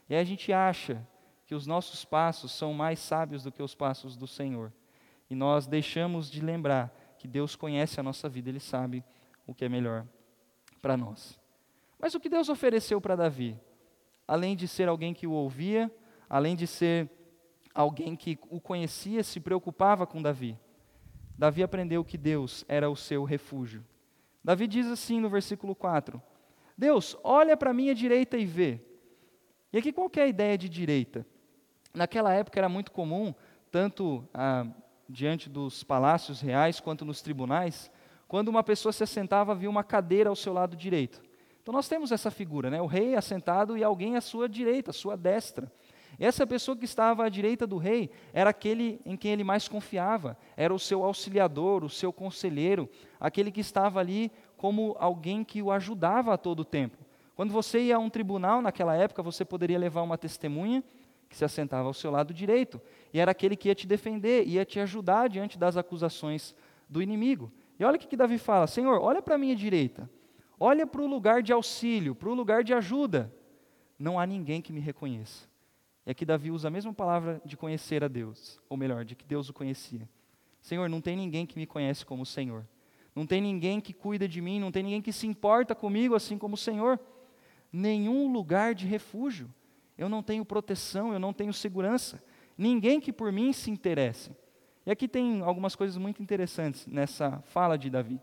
[0.07, 1.05] E aí a gente acha
[1.45, 4.73] que os nossos passos são mais sábios do que os passos do Senhor.
[5.29, 9.03] E nós deixamos de lembrar que Deus conhece a nossa vida, Ele sabe
[9.45, 10.05] o que é melhor
[10.81, 11.39] para nós.
[11.99, 13.59] Mas o que Deus ofereceu para Davi?
[14.27, 15.91] Além de ser alguém que o ouvia,
[16.29, 17.09] além de ser
[17.73, 20.57] alguém que o conhecia, se preocupava com Davi.
[21.37, 23.85] Davi aprendeu que Deus era o seu refúgio.
[24.43, 26.21] Davi diz assim no versículo 4:
[26.77, 28.81] Deus, olha para a minha direita e vê.
[29.71, 31.25] E aqui qual é a ideia de direita?
[31.95, 33.33] Naquela época era muito comum,
[33.71, 34.67] tanto ah,
[35.07, 37.89] diante dos palácios reais quanto nos tribunais,
[38.27, 41.21] quando uma pessoa se assentava, havia uma cadeira ao seu lado direito.
[41.61, 42.81] Então nós temos essa figura, né?
[42.81, 45.71] o rei assentado e alguém à sua direita, à sua destra.
[46.19, 50.37] Essa pessoa que estava à direita do rei era aquele em quem ele mais confiava,
[50.55, 55.71] era o seu auxiliador, o seu conselheiro, aquele que estava ali como alguém que o
[55.71, 56.97] ajudava a todo tempo.
[57.35, 60.83] Quando você ia a um tribunal naquela época, você poderia levar uma testemunha
[61.29, 62.81] que se assentava ao seu lado direito,
[63.13, 66.55] e era aquele que ia te defender, ia te ajudar diante das acusações
[66.87, 67.51] do inimigo.
[67.79, 70.09] E olha o que, Davi fala: Senhor, olha para a minha direita,
[70.59, 73.33] olha para o lugar de auxílio, para o lugar de ajuda.
[73.97, 75.47] Não há ninguém que me reconheça.
[76.05, 79.25] E aqui Davi usa a mesma palavra de conhecer a Deus, ou melhor, de que
[79.25, 80.07] Deus o conhecia.
[80.61, 82.67] Senhor, não tem ninguém que me conhece como o Senhor.
[83.15, 86.37] Não tem ninguém que cuida de mim, não tem ninguém que se importa comigo assim
[86.37, 86.99] como o Senhor.
[87.71, 89.49] Nenhum lugar de refúgio
[89.97, 92.23] eu não tenho proteção, eu não tenho segurança.
[92.57, 94.31] Ninguém que por mim se interesse.
[94.85, 98.21] E aqui tem algumas coisas muito interessantes nessa fala de Davi.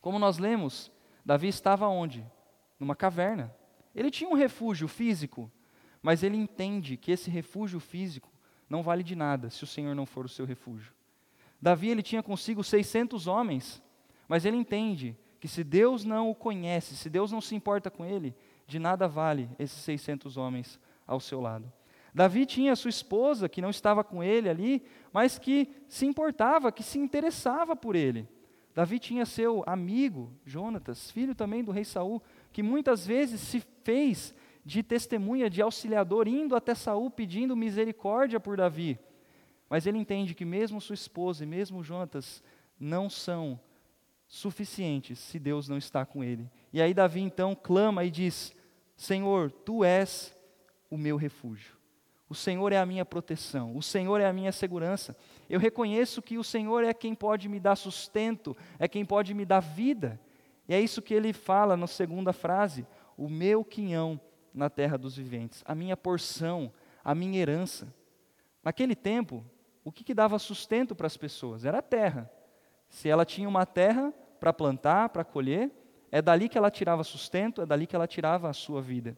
[0.00, 0.90] Como nós lemos,
[1.24, 2.26] Davi estava onde?
[2.80, 3.54] Numa caverna.
[3.94, 5.50] Ele tinha um refúgio físico,
[6.02, 8.30] mas ele entende que esse refúgio físico
[8.68, 10.92] não vale de nada se o Senhor não for o seu refúgio.
[11.60, 13.80] Davi ele tinha consigo 600 homens,
[14.26, 18.04] mas ele entende que se Deus não o conhece, se Deus não se importa com
[18.04, 18.34] ele,
[18.72, 21.70] de nada vale esses 600 homens ao seu lado.
[22.14, 24.82] Davi tinha sua esposa, que não estava com ele ali,
[25.12, 28.26] mas que se importava, que se interessava por ele.
[28.74, 34.34] Davi tinha seu amigo, Jonatas, filho também do rei Saul, que muitas vezes se fez
[34.64, 38.98] de testemunha, de auxiliador, indo até Saul pedindo misericórdia por Davi.
[39.68, 42.42] Mas ele entende que mesmo sua esposa e mesmo Jonatas
[42.80, 43.60] não são
[44.26, 46.50] suficientes se Deus não está com ele.
[46.72, 48.54] E aí Davi então clama e diz:
[49.02, 50.32] Senhor, tu és
[50.88, 51.76] o meu refúgio.
[52.28, 55.16] O Senhor é a minha proteção, o Senhor é a minha segurança.
[55.50, 59.44] Eu reconheço que o Senhor é quem pode me dar sustento, é quem pode me
[59.44, 60.20] dar vida.
[60.68, 62.86] E é isso que ele fala na segunda frase:
[63.16, 64.20] o meu quinhão
[64.54, 67.92] na terra dos viventes, a minha porção, a minha herança.
[68.62, 69.44] Naquele tempo,
[69.82, 71.64] o que, que dava sustento para as pessoas?
[71.64, 72.30] Era a terra.
[72.88, 75.72] Se ela tinha uma terra para plantar, para colher,
[76.12, 79.16] é dali que ela tirava sustento, é dali que ela tirava a sua vida.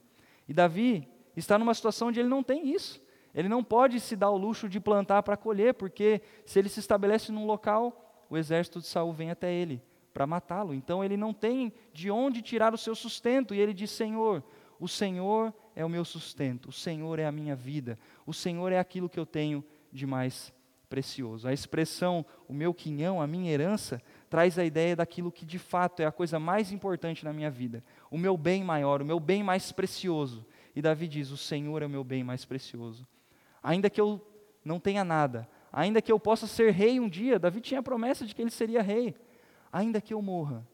[0.49, 3.03] E Davi está numa situação onde ele não tem isso.
[3.35, 6.79] Ele não pode se dar o luxo de plantar para colher, porque se ele se
[6.79, 10.73] estabelece num local, o exército de Saul vem até ele para matá-lo.
[10.73, 13.53] Então ele não tem de onde tirar o seu sustento.
[13.53, 14.45] E ele diz: Senhor,
[14.79, 18.79] o Senhor é o meu sustento, o Senhor é a minha vida, o Senhor é
[18.79, 20.55] aquilo que eu tenho de mais
[20.95, 21.49] precioso.
[21.49, 26.01] A expressão o meu quinhão, a minha herança, traz a ideia daquilo que de fato
[26.01, 29.43] é a coisa mais importante na minha vida, o meu bem maior, o meu bem
[29.43, 30.47] mais precioso.
[30.73, 33.05] E Davi diz: O Senhor é o meu bem mais precioso.
[33.61, 34.25] Ainda que eu
[34.65, 38.25] não tenha nada, ainda que eu possa ser rei um dia, Davi tinha a promessa
[38.25, 39.17] de que ele seria rei.
[39.73, 40.65] Ainda que eu morra,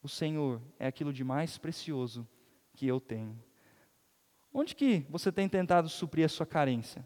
[0.00, 2.24] o Senhor é aquilo de mais precioso
[2.72, 3.36] que eu tenho.
[4.54, 7.04] Onde que você tem tentado suprir a sua carência?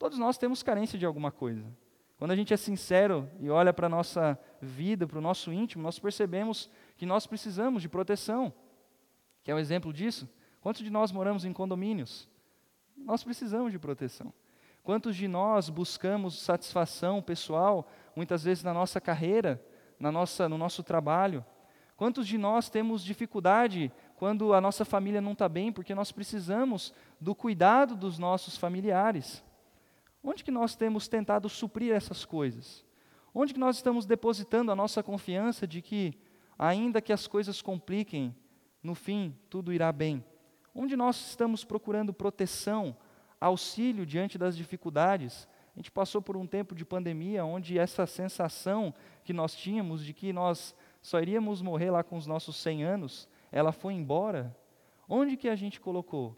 [0.00, 1.70] Todos nós temos carência de alguma coisa.
[2.20, 5.82] Quando a gente é sincero e olha para a nossa vida, para o nosso íntimo,
[5.82, 8.52] nós percebemos que nós precisamos de proteção.
[9.42, 10.28] Que é um exemplo disso?
[10.60, 12.28] Quantos de nós moramos em condomínios?
[12.94, 14.34] Nós precisamos de proteção.
[14.82, 19.58] Quantos de nós buscamos satisfação pessoal, muitas vezes na nossa carreira,
[19.98, 21.42] na nossa, no nosso trabalho?
[21.96, 26.92] Quantos de nós temos dificuldade quando a nossa família não está bem, porque nós precisamos
[27.18, 29.42] do cuidado dos nossos familiares?
[30.22, 32.84] Onde que nós temos tentado suprir essas coisas?
[33.34, 36.18] Onde que nós estamos depositando a nossa confiança de que,
[36.58, 38.34] ainda que as coisas compliquem,
[38.82, 40.24] no fim tudo irá bem?
[40.74, 42.96] Onde nós estamos procurando proteção,
[43.40, 45.48] auxílio diante das dificuldades?
[45.74, 48.92] A gente passou por um tempo de pandemia onde essa sensação
[49.24, 53.28] que nós tínhamos de que nós só iríamos morrer lá com os nossos 100 anos,
[53.50, 54.54] ela foi embora.
[55.08, 56.36] Onde que a gente colocou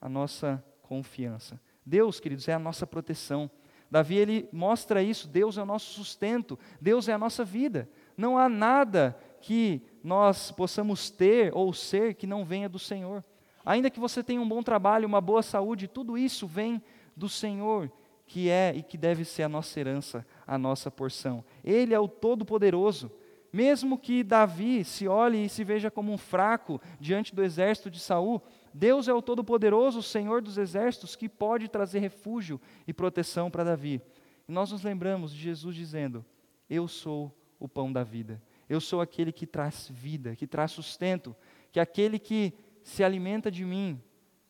[0.00, 1.60] a nossa confiança?
[1.84, 3.50] Deus, queridos, é a nossa proteção.
[3.90, 7.88] Davi ele mostra isso, Deus é o nosso sustento, Deus é a nossa vida.
[8.16, 13.22] Não há nada que nós possamos ter ou ser que não venha do Senhor.
[13.64, 16.82] Ainda que você tenha um bom trabalho, uma boa saúde, tudo isso vem
[17.14, 17.92] do Senhor,
[18.26, 21.44] que é e que deve ser a nossa herança, a nossa porção.
[21.62, 23.12] Ele é o Todo-Poderoso.
[23.52, 28.00] Mesmo que Davi se olhe e se veja como um fraco diante do exército de
[28.00, 28.42] Saul,
[28.74, 33.64] Deus é o Todo-Poderoso, o Senhor dos exércitos, que pode trazer refúgio e proteção para
[33.64, 34.00] Davi.
[34.48, 36.24] E nós nos lembramos de Jesus dizendo:
[36.68, 38.42] Eu sou o pão da vida.
[38.68, 41.36] Eu sou aquele que traz vida, que traz sustento,
[41.70, 44.00] que aquele que se alimenta de mim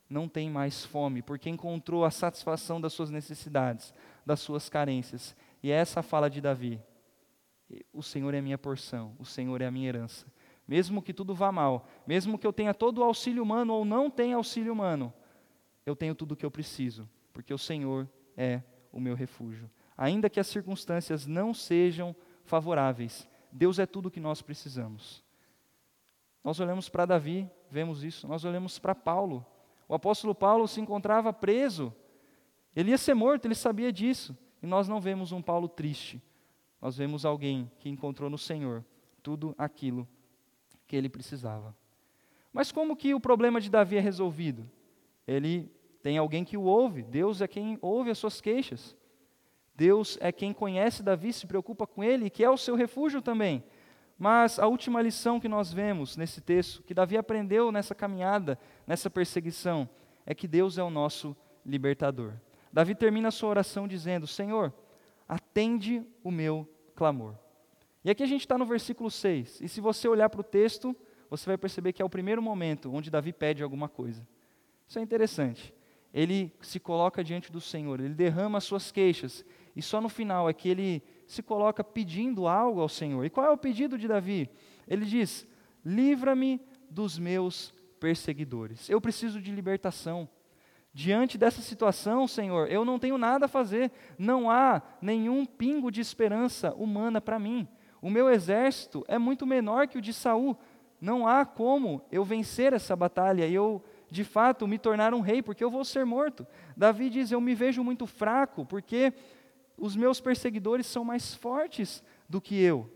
[0.08, 3.92] não tem mais fome, porque encontrou a satisfação das suas necessidades,
[4.24, 5.34] das suas carências.
[5.62, 6.80] E é essa fala de Davi.
[7.92, 10.26] O Senhor é minha porção, o Senhor é a minha herança.
[10.66, 14.10] Mesmo que tudo vá mal, mesmo que eu tenha todo o auxílio humano ou não
[14.10, 15.12] tenha auxílio humano,
[15.84, 19.70] eu tenho tudo o que eu preciso, porque o Senhor é o meu refúgio.
[19.96, 25.22] Ainda que as circunstâncias não sejam favoráveis, Deus é tudo o que nós precisamos.
[26.42, 28.26] Nós olhamos para Davi, vemos isso.
[28.26, 29.44] Nós olhamos para Paulo.
[29.88, 31.94] O apóstolo Paulo se encontrava preso.
[32.74, 34.36] Ele ia ser morto, ele sabia disso.
[34.62, 36.20] E nós não vemos um Paulo triste.
[36.80, 38.84] Nós vemos alguém que encontrou no Senhor
[39.22, 40.08] tudo aquilo
[40.92, 41.74] que ele precisava.
[42.52, 44.70] Mas como que o problema de Davi é resolvido?
[45.26, 47.02] Ele tem alguém que o ouve.
[47.02, 48.94] Deus é quem ouve as suas queixas.
[49.74, 53.64] Deus é quem conhece Davi, se preocupa com ele que é o seu refúgio também.
[54.18, 59.08] Mas a última lição que nós vemos nesse texto, que Davi aprendeu nessa caminhada, nessa
[59.08, 59.88] perseguição,
[60.26, 62.34] é que Deus é o nosso libertador.
[62.70, 64.74] Davi termina a sua oração dizendo: Senhor,
[65.26, 67.41] atende o meu clamor.
[68.04, 70.94] E aqui a gente está no versículo 6, e se você olhar para o texto,
[71.30, 74.26] você vai perceber que é o primeiro momento onde Davi pede alguma coisa.
[74.86, 75.72] Isso é interessante.
[76.12, 80.48] Ele se coloca diante do Senhor, ele derrama as suas queixas, e só no final
[80.48, 83.24] é que ele se coloca pedindo algo ao Senhor.
[83.24, 84.50] E qual é o pedido de Davi?
[84.86, 85.46] Ele diz:
[85.84, 86.60] Livra-me
[86.90, 88.90] dos meus perseguidores.
[88.90, 90.28] Eu preciso de libertação.
[90.92, 96.02] Diante dessa situação, Senhor, eu não tenho nada a fazer, não há nenhum pingo de
[96.02, 97.66] esperança humana para mim.
[98.02, 100.58] O meu exército é muito menor que o de Saul.
[101.00, 105.40] Não há como eu vencer essa batalha e eu, de fato, me tornar um rei,
[105.40, 106.44] porque eu vou ser morto.
[106.76, 109.12] Davi diz: Eu me vejo muito fraco, porque
[109.78, 112.90] os meus perseguidores são mais fortes do que eu.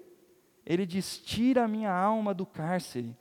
[0.64, 3.16] Ele diz: tira a minha alma do cárcere.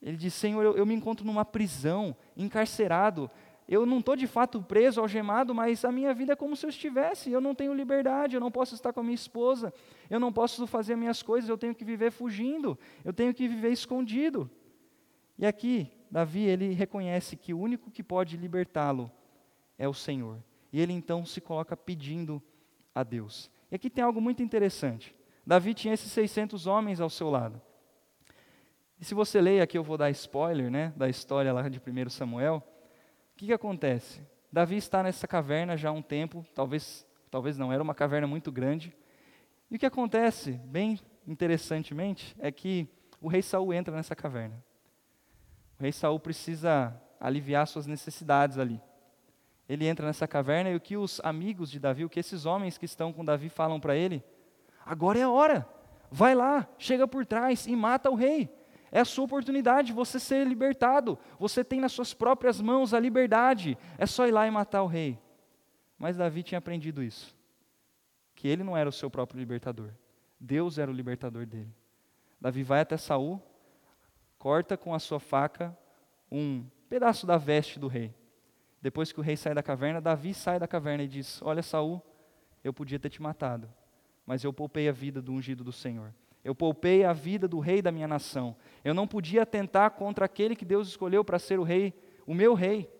[0.00, 3.28] Ele diz: Senhor, eu, eu me encontro numa prisão, encarcerado.
[3.70, 6.70] Eu não estou de fato preso, algemado, mas a minha vida é como se eu
[6.70, 7.30] estivesse.
[7.30, 9.72] Eu não tenho liberdade, eu não posso estar com a minha esposa,
[10.10, 13.70] eu não posso fazer minhas coisas, eu tenho que viver fugindo, eu tenho que viver
[13.70, 14.50] escondido.
[15.38, 19.08] E aqui, Davi, ele reconhece que o único que pode libertá-lo
[19.78, 20.42] é o Senhor.
[20.72, 22.42] E ele então se coloca pedindo
[22.92, 23.48] a Deus.
[23.70, 25.14] E aqui tem algo muito interessante.
[25.46, 27.62] Davi tinha esses 600 homens ao seu lado.
[29.00, 32.10] E se você ler aqui, eu vou dar spoiler né, da história lá de 1
[32.10, 32.66] Samuel
[33.40, 34.20] que, que acontece?
[34.52, 38.52] Davi está nessa caverna já há um tempo, talvez, talvez não, era uma caverna muito
[38.52, 38.94] grande.
[39.70, 42.86] E o que acontece, bem interessantemente, é que
[43.18, 44.62] o rei Saul entra nessa caverna.
[45.78, 48.78] O rei Saul precisa aliviar suas necessidades ali.
[49.66, 52.76] Ele entra nessa caverna e o que os amigos de Davi, o que esses homens
[52.76, 54.22] que estão com Davi falam para ele?
[54.84, 55.66] Agora é a hora.
[56.10, 58.50] Vai lá, chega por trás e mata o rei.
[58.92, 61.18] É a sua oportunidade de você ser libertado.
[61.38, 63.78] Você tem nas suas próprias mãos a liberdade.
[63.96, 65.18] É só ir lá e matar o rei.
[65.98, 67.36] Mas Davi tinha aprendido isso.
[68.34, 69.90] Que ele não era o seu próprio libertador.
[70.40, 71.72] Deus era o libertador dele.
[72.40, 73.40] Davi vai até Saul,
[74.38, 75.76] corta com a sua faca
[76.32, 78.14] um pedaço da veste do rei.
[78.80, 82.02] Depois que o rei sai da caverna, Davi sai da caverna e diz: Olha, Saul,
[82.64, 83.68] eu podia ter te matado,
[84.24, 86.14] mas eu poupei a vida do ungido do Senhor.
[86.42, 88.56] Eu poupei a vida do rei da minha nação.
[88.82, 91.92] Eu não podia atentar contra aquele que Deus escolheu para ser o rei,
[92.26, 92.90] o meu rei.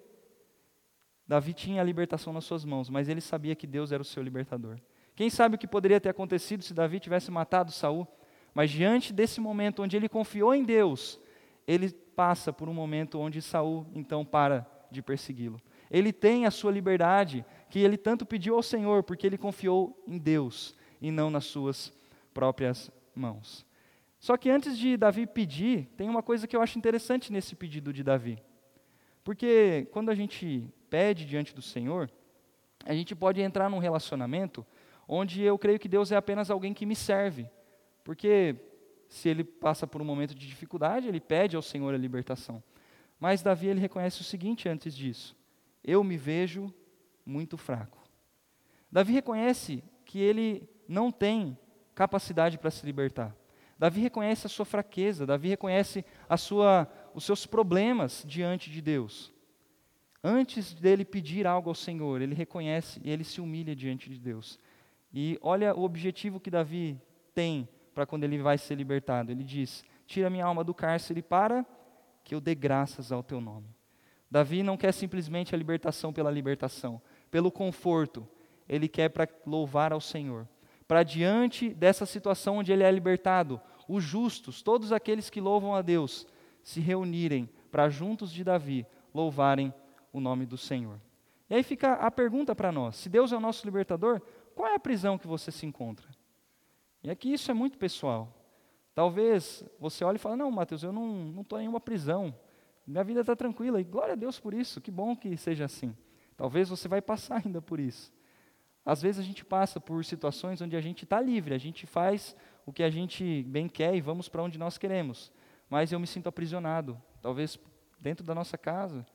[1.26, 4.22] Davi tinha a libertação nas suas mãos, mas ele sabia que Deus era o seu
[4.22, 4.78] libertador.
[5.14, 8.06] Quem sabe o que poderia ter acontecido se Davi tivesse matado Saul?
[8.52, 11.20] Mas diante desse momento onde ele confiou em Deus,
[11.66, 15.60] ele passa por um momento onde Saul então para de persegui-lo.
[15.90, 20.18] Ele tem a sua liberdade que ele tanto pediu ao Senhor, porque ele confiou em
[20.18, 21.92] Deus e não nas suas
[22.34, 23.66] próprias mãos.
[24.18, 27.92] Só que antes de Davi pedir, tem uma coisa que eu acho interessante nesse pedido
[27.92, 28.42] de Davi.
[29.22, 32.10] Porque quando a gente pede diante do Senhor,
[32.84, 34.66] a gente pode entrar num relacionamento
[35.06, 37.48] onde eu creio que Deus é apenas alguém que me serve.
[38.04, 38.56] Porque
[39.08, 42.62] se ele passa por um momento de dificuldade, ele pede ao Senhor a libertação.
[43.18, 45.36] Mas Davi ele reconhece o seguinte antes disso:
[45.84, 46.72] eu me vejo
[47.24, 47.98] muito fraco.
[48.90, 51.56] Davi reconhece que ele não tem
[51.94, 53.34] capacidade para se libertar.
[53.78, 59.32] Davi reconhece a sua fraqueza, Davi reconhece a sua, os seus problemas diante de Deus.
[60.22, 64.58] Antes dele pedir algo ao Senhor, ele reconhece e ele se humilha diante de Deus.
[65.12, 67.00] E olha o objetivo que Davi
[67.34, 69.32] tem para quando ele vai ser libertado.
[69.32, 71.64] Ele diz: Tira minha alma do cárcere para
[72.22, 73.74] que eu dê graças ao teu nome.
[74.30, 77.00] Davi não quer simplesmente a libertação pela libertação,
[77.30, 78.28] pelo conforto.
[78.68, 80.46] Ele quer para louvar ao Senhor
[80.90, 85.82] para diante dessa situação onde ele é libertado, os justos, todos aqueles que louvam a
[85.82, 86.26] Deus,
[86.64, 89.72] se reunirem para juntos de Davi louvarem
[90.12, 91.00] o nome do Senhor.
[91.48, 94.20] E aí fica a pergunta para nós: se Deus é o nosso libertador,
[94.52, 96.08] qual é a prisão que você se encontra?
[97.04, 98.26] E aqui isso é muito pessoal.
[98.92, 102.34] Talvez você olhe e fale: Não, Mateus, eu não estou em nenhuma prisão.
[102.84, 103.80] Minha vida está tranquila.
[103.80, 104.80] E glória a Deus por isso.
[104.80, 105.96] Que bom que seja assim.
[106.36, 108.12] Talvez você vai passar ainda por isso.
[108.84, 112.34] Às vezes a gente passa por situações onde a gente está livre, a gente faz
[112.64, 115.32] o que a gente bem quer e vamos para onde nós queremos.
[115.68, 117.58] Mas eu me sinto aprisionado, talvez
[117.98, 119.06] dentro da nossa casa,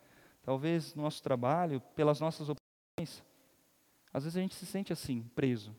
[0.43, 3.23] talvez no nosso trabalho, pelas nossas opções.
[4.13, 5.75] Às vezes a gente se sente assim, preso.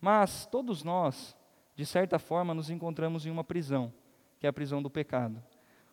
[0.00, 1.36] Mas todos nós,
[1.74, 3.92] de certa forma, nos encontramos em uma prisão,
[4.38, 5.42] que é a prisão do pecado.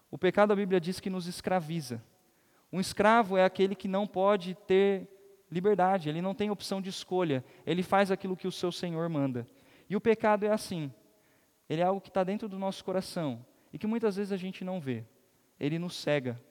[0.10, 2.03] O pecado, a Bíblia diz que nos escraviza.
[2.73, 5.07] Um escravo é aquele que não pode ter
[5.52, 9.46] liberdade, ele não tem opção de escolha, ele faz aquilo que o seu Senhor manda.
[9.90, 10.92] E o pecado é assim,
[11.70, 14.64] ele é algo que está dentro do nosso coração e que muitas vezes a gente
[14.64, 15.06] não vê,
[15.60, 16.42] ele nos cega.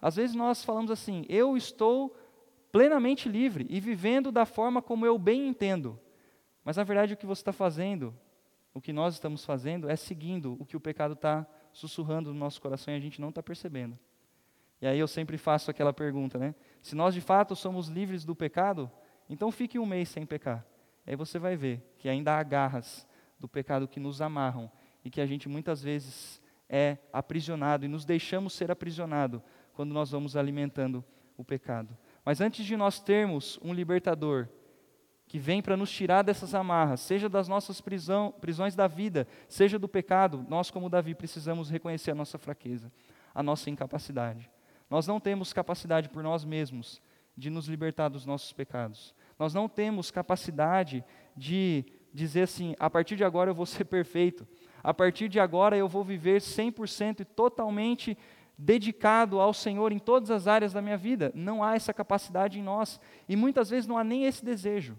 [0.00, 2.16] Às vezes nós falamos assim: eu estou
[2.70, 5.98] plenamente livre e vivendo da forma como eu bem entendo,
[6.64, 8.14] mas na verdade o que você está fazendo,
[8.72, 12.60] o que nós estamos fazendo, é seguindo o que o pecado está sussurrando no nosso
[12.60, 13.98] coração e a gente não está percebendo.
[14.80, 16.54] E aí eu sempre faço aquela pergunta, né?
[16.82, 18.90] Se nós de fato somos livres do pecado,
[19.28, 20.66] então fique um mês sem pecar.
[21.06, 23.06] Aí você vai ver que ainda há garras
[23.38, 24.70] do pecado que nos amarram
[25.04, 29.42] e que a gente muitas vezes é aprisionado e nos deixamos ser aprisionado
[29.74, 31.04] quando nós vamos alimentando
[31.36, 31.96] o pecado.
[32.24, 34.48] Mas antes de nós termos um libertador
[35.26, 39.78] que vem para nos tirar dessas amarras, seja das nossas prisão, prisões da vida, seja
[39.78, 42.92] do pecado, nós, como Davi, precisamos reconhecer a nossa fraqueza,
[43.34, 44.50] a nossa incapacidade.
[44.94, 47.02] Nós não temos capacidade por nós mesmos
[47.36, 49.12] de nos libertar dos nossos pecados.
[49.36, 51.04] Nós não temos capacidade
[51.36, 54.46] de dizer assim: a partir de agora eu vou ser perfeito,
[54.84, 58.16] a partir de agora eu vou viver 100% e totalmente
[58.56, 61.32] dedicado ao Senhor em todas as áreas da minha vida.
[61.34, 63.00] Não há essa capacidade em nós.
[63.28, 64.96] E muitas vezes não há nem esse desejo.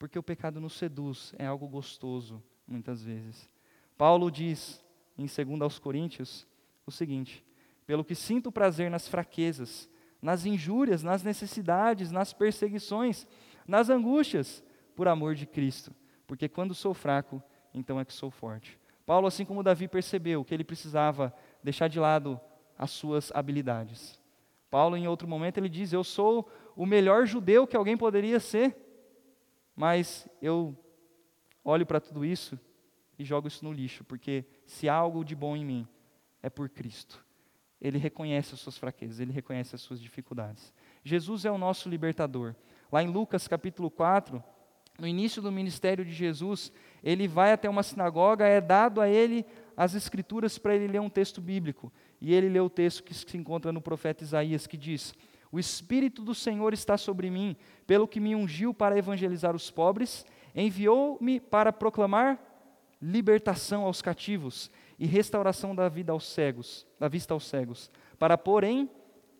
[0.00, 3.48] Porque o pecado nos seduz, é algo gostoso, muitas vezes.
[3.96, 4.84] Paulo diz
[5.16, 6.44] em 2 aos Coríntios
[6.84, 7.45] o seguinte:
[7.86, 9.88] Pelo que sinto prazer nas fraquezas,
[10.20, 13.26] nas injúrias, nas necessidades, nas perseguições,
[13.66, 14.64] nas angústias,
[14.94, 15.94] por amor de Cristo.
[16.26, 18.78] Porque quando sou fraco, então é que sou forte.
[19.04, 21.32] Paulo, assim como Davi, percebeu que ele precisava
[21.62, 22.40] deixar de lado
[22.76, 24.20] as suas habilidades.
[24.68, 28.76] Paulo, em outro momento, ele diz: Eu sou o melhor judeu que alguém poderia ser,
[29.76, 30.76] mas eu
[31.64, 32.58] olho para tudo isso
[33.18, 35.88] e jogo isso no lixo, porque se há algo de bom em mim,
[36.42, 37.24] é por Cristo.
[37.80, 40.72] Ele reconhece as suas fraquezas, ele reconhece as suas dificuldades.
[41.04, 42.54] Jesus é o nosso libertador.
[42.90, 44.42] Lá em Lucas capítulo 4,
[44.98, 46.72] no início do ministério de Jesus,
[47.04, 49.44] ele vai até uma sinagoga, é dado a ele
[49.76, 51.92] as escrituras para ele ler um texto bíblico.
[52.20, 55.14] E ele lê o texto que se encontra no profeta Isaías, que diz:
[55.52, 57.56] O Espírito do Senhor está sobre mim,
[57.86, 60.24] pelo que me ungiu para evangelizar os pobres,
[60.54, 62.40] enviou-me para proclamar
[63.00, 68.64] libertação aos cativos e restauração da vida aos cegos, da vista aos cegos, para pôr
[68.64, 68.90] em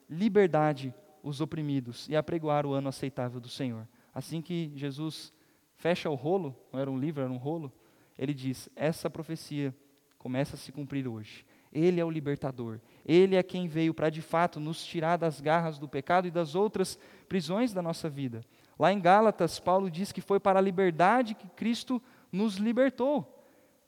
[0.08, 3.88] liberdade os oprimidos e apregoar o ano aceitável do Senhor.
[4.14, 5.32] Assim que Jesus
[5.74, 7.72] fecha o rolo, não era um livro, era um rolo,
[8.18, 9.74] ele diz: essa profecia
[10.18, 11.44] começa a se cumprir hoje.
[11.72, 12.80] Ele é o libertador.
[13.04, 16.54] Ele é quem veio para de fato nos tirar das garras do pecado e das
[16.54, 16.98] outras
[17.28, 18.40] prisões da nossa vida.
[18.78, 22.02] Lá em Gálatas, Paulo diz que foi para a liberdade que Cristo
[22.32, 23.35] nos libertou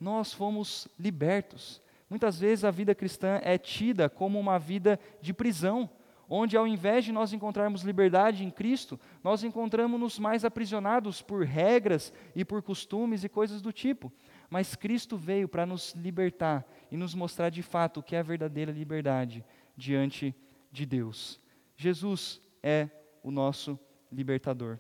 [0.01, 1.83] nós fomos libertos.
[2.09, 5.91] Muitas vezes a vida cristã é tida como uma vida de prisão,
[6.29, 12.13] onde ao invés de nós encontrarmos liberdade em Cristo, nós encontramos-nos mais aprisionados por regras
[12.35, 14.13] e por costumes e coisas do tipo.
[14.51, 18.23] Mas Cristo veio para nos libertar e nos mostrar de fato o que é a
[18.23, 19.45] verdadeira liberdade
[19.77, 20.35] diante
[20.71, 21.41] de Deus.
[21.77, 22.89] Jesus é
[23.23, 23.79] o nosso
[24.11, 24.79] libertador.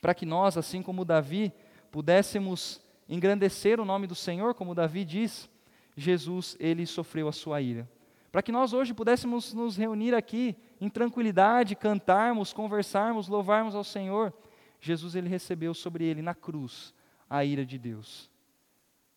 [0.00, 1.52] Para que nós, assim como Davi,
[1.90, 2.80] pudéssemos
[3.12, 5.50] engrandecer o nome do Senhor, como Davi diz,
[5.94, 7.88] Jesus, ele sofreu a sua ira.
[8.30, 14.32] Para que nós hoje pudéssemos nos reunir aqui em tranquilidade, cantarmos, conversarmos, louvarmos ao Senhor,
[14.80, 16.94] Jesus ele recebeu sobre ele na cruz
[17.28, 18.30] a ira de Deus.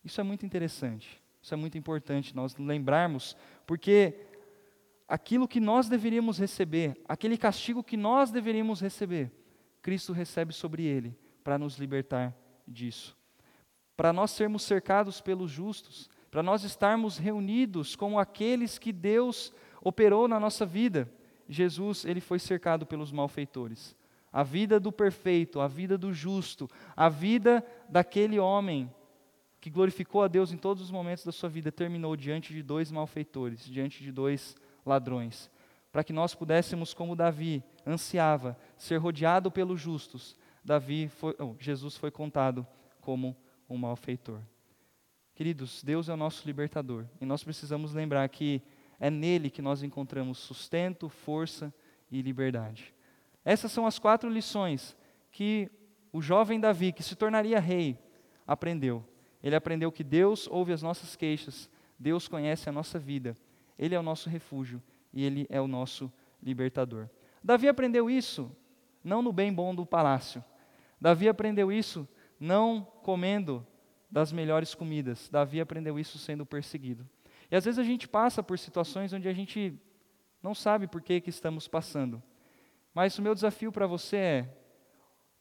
[0.04, 1.22] Isso é muito interessante.
[1.40, 3.34] Isso é muito importante nós lembrarmos,
[3.66, 4.14] porque
[5.08, 9.32] aquilo que nós deveríamos receber, aquele castigo que nós deveríamos receber,
[9.80, 12.36] Cristo recebe sobre ele para nos libertar
[12.68, 13.15] disso
[13.96, 20.28] para nós sermos cercados pelos justos, para nós estarmos reunidos com aqueles que Deus operou
[20.28, 21.10] na nossa vida.
[21.48, 23.96] Jesus, ele foi cercado pelos malfeitores.
[24.32, 28.92] A vida do perfeito, a vida do justo, a vida daquele homem
[29.60, 32.92] que glorificou a Deus em todos os momentos da sua vida, terminou diante de dois
[32.92, 35.50] malfeitores, diante de dois ladrões.
[35.90, 41.96] Para que nós pudéssemos, como Davi ansiava, ser rodeado pelos justos, Davi foi, oh, Jesus
[41.96, 42.66] foi contado
[43.00, 43.36] como
[43.68, 44.40] um malfeitor.
[45.34, 48.62] Queridos, Deus é o nosso libertador e nós precisamos lembrar que
[48.98, 51.72] é nele que nós encontramos sustento, força
[52.10, 52.94] e liberdade.
[53.44, 54.96] Essas são as quatro lições
[55.30, 55.70] que
[56.12, 57.98] o jovem Davi, que se tornaria rei,
[58.46, 59.04] aprendeu.
[59.42, 63.36] Ele aprendeu que Deus ouve as nossas queixas, Deus conhece a nossa vida,
[63.78, 66.10] Ele é o nosso refúgio e Ele é o nosso
[66.42, 67.08] libertador.
[67.44, 68.50] Davi aprendeu isso
[69.04, 70.42] não no bem bom do palácio.
[71.00, 72.08] Davi aprendeu isso
[72.38, 73.66] não comendo
[74.10, 75.28] das melhores comidas.
[75.28, 77.08] Davi aprendeu isso sendo perseguido.
[77.50, 79.78] E às vezes a gente passa por situações onde a gente
[80.42, 82.22] não sabe por que, que estamos passando.
[82.94, 84.56] Mas o meu desafio para você é: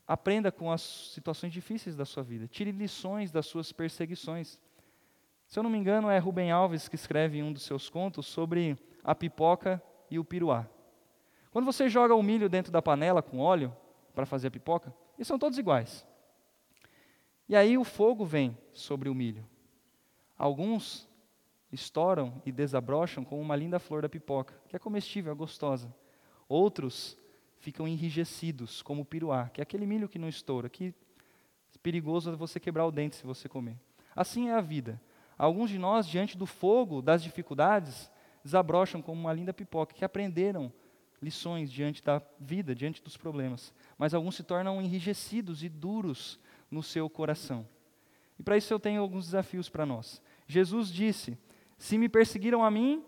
[0.07, 0.81] aprenda com as
[1.13, 4.59] situações difíceis da sua vida, tire lições das suas perseguições.
[5.47, 8.25] Se eu não me engano, é Rubem Alves que escreve em um dos seus contos
[8.25, 10.67] sobre a pipoca e o piruá.
[11.51, 13.75] Quando você joga o milho dentro da panela com óleo
[14.13, 16.05] para fazer a pipoca, eles são todos iguais.
[17.47, 19.45] E aí o fogo vem sobre o milho.
[20.37, 21.07] Alguns
[21.71, 25.93] estouram e desabrocham como uma linda flor da pipoca, que é comestível, é gostosa.
[26.47, 27.17] Outros
[27.59, 30.93] ficam enrijecidos, como o piruá, que é aquele milho que não estoura, que
[31.73, 33.77] é perigoso você quebrar o dente se você comer.
[34.15, 34.99] Assim é a vida.
[35.37, 38.09] Alguns de nós, diante do fogo das dificuldades,
[38.43, 40.71] desabrocham como uma linda pipoca, que aprenderam
[41.21, 43.73] lições diante da vida, diante dos problemas.
[43.97, 46.39] Mas alguns se tornam enrijecidos e duros
[46.75, 47.65] no seu coração.
[48.37, 50.21] E para isso eu tenho alguns desafios para nós.
[50.45, 51.37] Jesus disse:
[51.77, 53.03] Se me perseguiram a mim,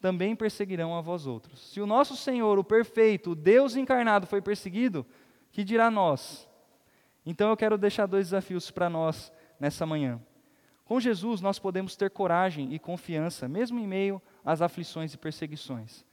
[0.00, 1.72] também perseguirão a vós outros.
[1.72, 5.04] Se o nosso Senhor, o perfeito, o Deus encarnado, foi perseguido,
[5.50, 6.48] que dirá nós?
[7.26, 10.20] Então eu quero deixar dois desafios para nós nessa manhã.
[10.84, 16.04] Com Jesus nós podemos ter coragem e confiança, mesmo em meio as aflições e perseguições.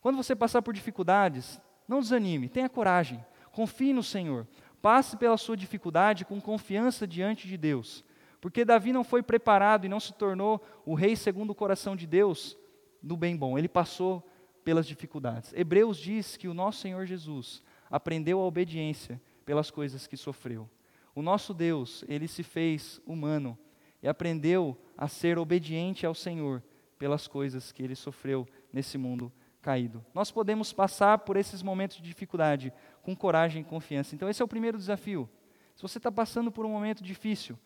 [0.00, 4.46] Quando você passar por dificuldades, não desanime, tenha coragem, confie no Senhor,
[4.80, 8.04] passe pela sua dificuldade com confiança diante de Deus.
[8.40, 12.06] Porque Davi não foi preparado e não se tornou o rei segundo o coração de
[12.06, 12.56] Deus
[13.02, 14.26] no bem bom, ele passou
[14.64, 15.52] pelas dificuldades.
[15.54, 20.68] Hebreus diz que o nosso Senhor Jesus aprendeu a obediência pelas coisas que sofreu.
[21.14, 23.56] O nosso Deus, ele se fez humano
[24.02, 26.62] e aprendeu a ser obediente ao Senhor
[26.98, 30.04] pelas coisas que ele sofreu nesse mundo caído.
[30.12, 32.72] Nós podemos passar por esses momentos de dificuldade
[33.06, 34.16] com coragem e confiança.
[34.16, 35.30] Então, esse é o primeiro desafio.
[35.76, 37.56] Se você está passando por um momento difícil,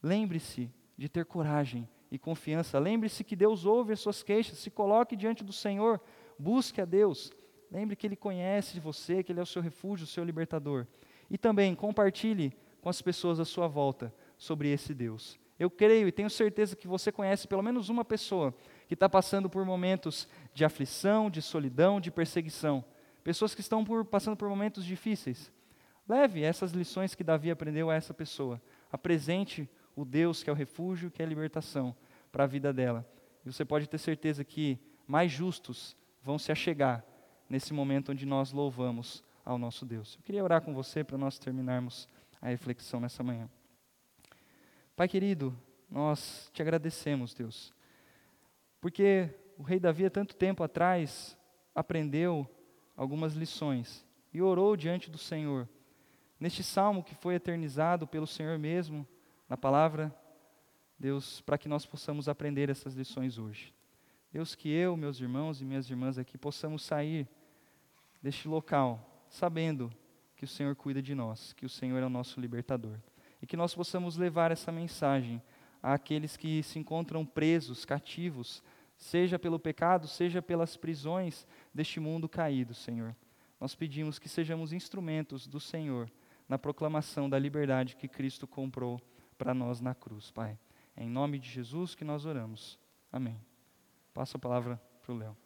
[0.00, 2.78] lembre-se de ter coragem e confiança.
[2.78, 4.58] Lembre-se que Deus ouve as suas queixas.
[4.58, 6.00] Se coloque diante do Senhor,
[6.38, 7.32] busque a Deus.
[7.72, 10.86] Lembre que Ele conhece você, que Ele é o seu refúgio, o seu libertador.
[11.28, 15.40] E também compartilhe com as pessoas à sua volta sobre esse Deus.
[15.58, 18.54] Eu creio e tenho certeza que você conhece pelo menos uma pessoa
[18.86, 22.84] que está passando por momentos de aflição, de solidão, de perseguição.
[23.24, 25.50] Pessoas que estão por, passando por momentos difíceis.
[26.06, 28.60] Leve essas lições que Davi aprendeu a essa pessoa.
[28.92, 31.96] Apresente o Deus que é o refúgio, que é a libertação
[32.30, 33.08] para a vida dela.
[33.44, 37.02] E você pode ter certeza que mais justos vão se achegar
[37.48, 40.16] nesse momento onde nós louvamos ao nosso Deus.
[40.16, 42.08] Eu queria orar com você para nós terminarmos
[42.42, 43.48] a reflexão nessa manhã.
[44.94, 45.56] Pai querido,
[45.90, 47.72] nós te agradecemos, Deus,
[48.80, 51.36] porque o rei Davi, há tanto tempo atrás,
[51.74, 52.48] aprendeu
[52.96, 55.68] algumas lições e orou diante do Senhor.
[56.38, 59.06] Neste salmo que foi eternizado pelo Senhor mesmo,
[59.48, 60.14] na palavra,
[60.98, 63.72] Deus, para que nós possamos aprender essas lições hoje.
[64.32, 67.28] Deus, que eu, meus irmãos e minhas irmãs aqui possamos sair
[68.20, 69.92] deste local sabendo
[70.36, 72.98] que o Senhor cuida de nós, que o Senhor é o nosso libertador.
[73.42, 75.42] E que nós possamos levar essa mensagem
[75.82, 78.62] àqueles que se encontram presos, cativos,
[79.04, 83.14] seja pelo pecado, seja pelas prisões deste mundo caído, Senhor.
[83.60, 86.10] Nós pedimos que sejamos instrumentos do Senhor
[86.48, 88.98] na proclamação da liberdade que Cristo comprou
[89.36, 90.58] para nós na cruz, Pai.
[90.96, 92.78] É em nome de Jesus que nós oramos.
[93.12, 93.38] Amém.
[94.14, 95.43] Passo a palavra para o Léo.